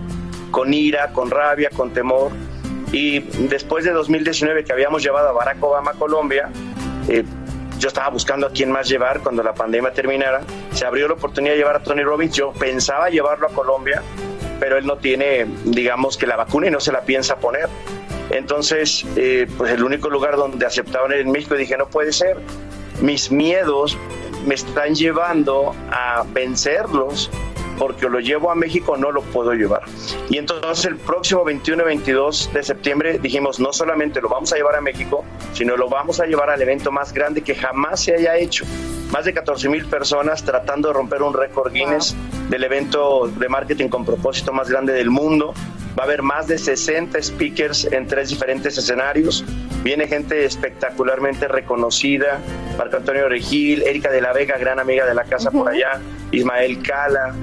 [0.51, 2.33] con ira, con rabia, con temor.
[2.93, 6.49] Y después de 2019 que habíamos llevado a Barack Obama a Colombia,
[7.09, 7.25] eh,
[7.85, 10.41] yo estaba buscando a quién más llevar cuando la pandemia terminara.
[10.73, 12.35] Se abrió la oportunidad de llevar a Tony Robbins.
[12.35, 14.03] Yo pensaba llevarlo a Colombia,
[14.59, 17.69] pero él no tiene, digamos, que la vacuna y no se la piensa poner.
[18.31, 22.39] Entonces, eh, pues el único lugar donde aceptaban en México, dije, no puede ser.
[23.03, 23.99] Mis miedos
[24.47, 27.31] me están llevando a vencerlos
[27.79, 29.83] porque lo llevo a México no lo puedo llevar.
[30.31, 34.57] Y entonces el próximo 21 y 22 de septiembre dijimos, no solamente lo vamos a
[34.57, 38.15] llevar a México, sino lo vamos a llevar al evento más grande que jamás se
[38.15, 38.65] haya hecho.
[39.11, 42.17] Más de 14 mil personas tratando de romper un récord Guinness
[42.49, 45.55] del evento de marketing con propósito más grande del mundo.
[45.97, 49.45] Va a haber más de 60 speakers en tres diferentes escenarios.
[49.85, 52.41] Viene gente espectacularmente reconocida.
[52.77, 56.01] Marco Antonio Regil, Erika de la Vega, gran amiga de la casa por allá,
[56.33, 57.35] Ismael Cala,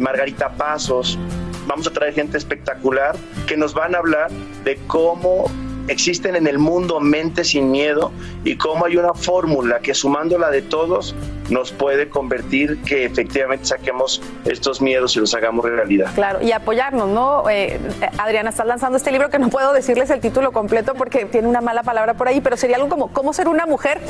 [0.00, 1.18] Margarita Pasos.
[1.66, 3.16] Vamos a traer gente espectacular
[3.46, 4.30] que nos van a hablar
[4.64, 5.50] de cómo
[5.88, 8.12] existen en el mundo mentes sin miedo
[8.44, 11.14] y cómo hay una fórmula que sumándola de todos
[11.50, 16.10] nos puede convertir que efectivamente saquemos estos miedos y los hagamos realidad.
[16.14, 17.48] Claro, y apoyarnos, ¿no?
[17.48, 17.80] Eh,
[18.18, 21.60] Adriana, está lanzando este libro que no puedo decirles el título completo porque tiene una
[21.60, 24.00] mala palabra por ahí, pero sería algo como ¿Cómo ser una mujer?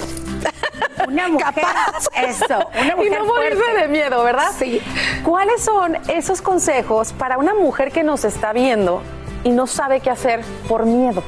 [1.07, 1.55] Una mujer.
[1.55, 2.09] Capaz.
[2.17, 4.51] Eso, una mujer Y no morirse de miedo, ¿verdad?
[4.59, 4.81] Sí.
[5.25, 9.01] ¿Cuáles son esos consejos para una mujer que nos está viendo
[9.45, 11.23] y no sabe qué hacer por miedo?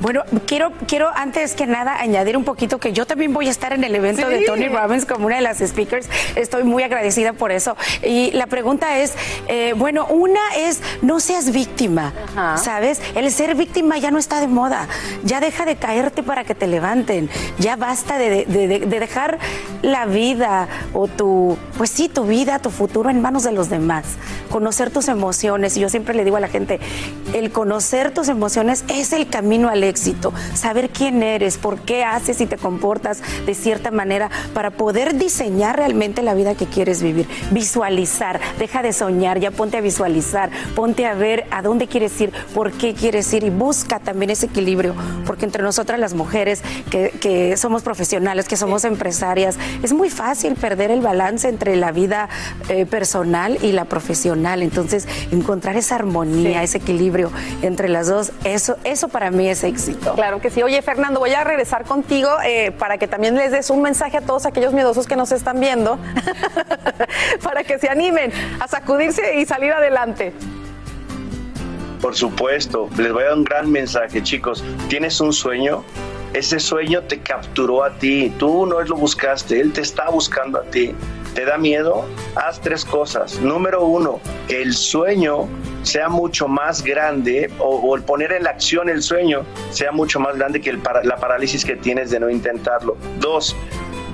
[0.00, 3.72] Bueno, quiero, quiero antes que nada añadir un poquito que yo también voy a estar
[3.72, 6.08] en el evento de Tony Robbins como una de las speakers.
[6.36, 7.76] Estoy muy agradecida por eso.
[8.02, 9.14] Y la pregunta es,
[9.48, 12.12] eh, bueno, una es no seas víctima,
[12.56, 13.00] ¿sabes?
[13.14, 14.86] El ser víctima ya no está de moda.
[15.24, 17.28] Ya deja de caerte para que te levanten.
[17.58, 19.38] Ya basta de, de dejar
[19.82, 24.04] la vida o tu, pues sí, tu vida, tu futuro en manos de los demás.
[24.50, 25.76] Conocer tus emociones.
[25.76, 26.78] Y yo siempre le digo a la gente,
[27.34, 32.40] el conocer tus emociones es el camino al éxito, saber quién eres, por qué haces
[32.40, 37.26] y te comportas de cierta manera para poder diseñar realmente la vida que quieres vivir.
[37.50, 42.32] Visualizar, deja de soñar, ya ponte a visualizar, ponte a ver a dónde quieres ir,
[42.54, 44.94] por qué quieres ir y busca también ese equilibrio,
[45.26, 50.90] porque entre nosotras las mujeres que, somos profesionales, que somos empresarias, es muy fácil perder
[50.90, 52.28] el balance entre la vida
[52.68, 54.62] eh, personal y la profesional.
[54.62, 57.30] Entonces, encontrar esa armonía, ese equilibrio
[57.62, 59.64] entre las dos, eso, eso para mí es
[60.14, 60.62] Claro que sí.
[60.62, 64.20] Oye, Fernando, voy a regresar contigo eh, para que también les des un mensaje a
[64.20, 65.98] todos aquellos miedosos que nos están viendo,
[67.42, 70.32] para que se animen a sacudirse y salir adelante.
[72.00, 74.64] Por supuesto, les voy a dar un gran mensaje, chicos.
[74.88, 75.82] ¿Tienes un sueño?
[76.32, 80.62] Ese sueño te capturó a ti, tú no lo buscaste, él te está buscando a
[80.62, 80.94] ti.
[81.38, 82.04] ¿Te da miedo?
[82.34, 83.38] Haz tres cosas.
[83.38, 84.18] Número uno,
[84.48, 85.46] que el sueño
[85.84, 90.36] sea mucho más grande o, el poner en la acción el sueño sea mucho más
[90.36, 92.96] grande que la parálisis que tienes de no intentarlo.
[93.20, 93.54] Dos,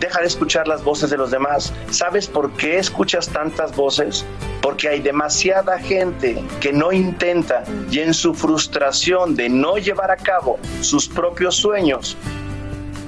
[0.00, 1.72] deja de escuchar las voces de los demás.
[1.88, 4.26] ¿Sabes por qué escuchas tantas voces?
[4.60, 10.18] Porque hay demasiada gente que no intenta y en su frustración de no llevar a
[10.18, 12.18] cabo sus propios sueños,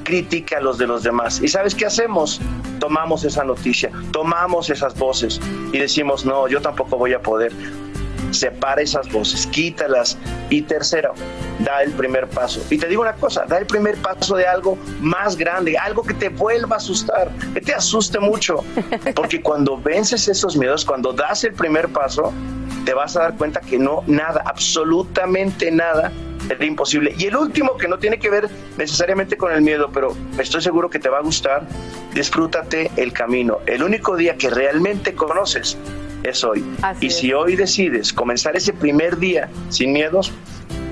[0.07, 1.41] critica a los de los demás.
[1.43, 2.41] ¿Y sabes qué hacemos?
[2.79, 5.41] Tomamos esa noticia, tomamos esas voces
[5.73, 7.53] y decimos, no, yo tampoco voy a poder
[8.31, 10.17] separa esas voces, quítalas.
[10.49, 11.13] Y tercero,
[11.59, 12.65] da el primer paso.
[12.71, 16.15] Y te digo una cosa, da el primer paso de algo más grande, algo que
[16.15, 18.63] te vuelva a asustar, que te asuste mucho.
[19.15, 22.33] Porque cuando vences esos miedos, cuando das el primer paso,
[22.85, 26.13] te vas a dar cuenta que no, nada, absolutamente nada
[26.49, 27.15] es imposible.
[27.19, 30.91] Y el último, que no tiene que ver necesariamente con el miedo, pero estoy seguro
[30.91, 31.67] que te va a gustar,
[32.15, 33.59] disfrútate el camino.
[33.67, 35.77] El único día que realmente conoces
[36.23, 36.65] es hoy.
[37.01, 40.33] y si hoy decides comenzar ese primer día sin miedos,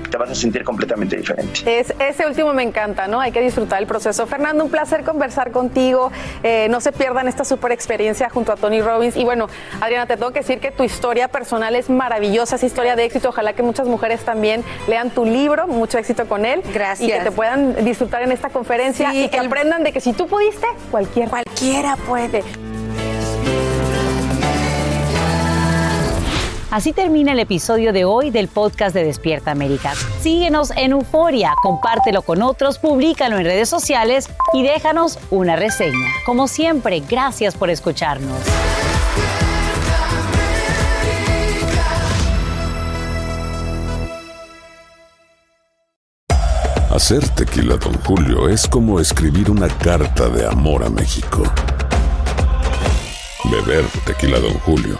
[0.09, 1.79] te vas a sentir completamente diferente.
[1.79, 3.19] Es, ese último me encanta, ¿no?
[3.19, 4.25] Hay que disfrutar el proceso.
[4.27, 6.11] Fernando, un placer conversar contigo.
[6.43, 9.15] Eh, no se pierdan esta super experiencia junto a Tony Robbins.
[9.15, 9.47] Y bueno,
[9.81, 13.29] Adriana, te tengo que decir que tu historia personal es maravillosa, es historia de éxito.
[13.29, 16.61] Ojalá que muchas mujeres también lean tu libro, mucho éxito con él.
[16.73, 17.09] Gracias.
[17.09, 20.27] Y que te puedan disfrutar en esta conferencia y que aprendan de que si tú
[20.27, 21.29] pudiste, cualquiera.
[21.29, 22.64] Cualquiera puede.
[26.75, 29.93] Así termina el episodio de hoy del podcast de Despierta América.
[30.19, 36.09] Síguenos en Euforia, compártelo con otros, públicalo en redes sociales y déjanos una reseña.
[36.25, 38.37] Como siempre, gracias por escucharnos.
[46.89, 51.43] Hacer tequila, don Julio, es como escribir una carta de amor a México.
[53.45, 54.99] Beber tequila, don Julio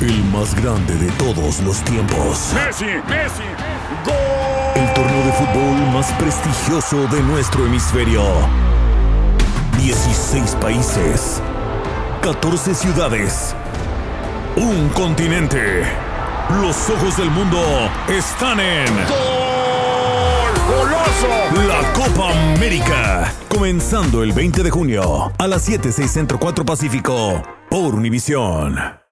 [0.00, 2.52] El más grande de todos los tiempos.
[2.54, 3.42] Messi, Messi,
[4.04, 4.14] gol.
[4.76, 8.22] El torneo de fútbol más prestigioso de nuestro hemisferio.
[9.76, 11.42] 16 países.
[12.22, 13.56] 14 ciudades.
[14.54, 15.82] Un continente.
[16.62, 17.58] Los ojos del mundo
[18.06, 18.86] están en.
[18.86, 19.16] ¡Gol!
[20.78, 21.66] ¡Goloso!
[21.66, 23.34] La Copa América.
[23.48, 27.42] Comenzando el 20 de junio a las 7, 6 Centro 4 Pacífico.
[27.68, 28.98] Por Univisión.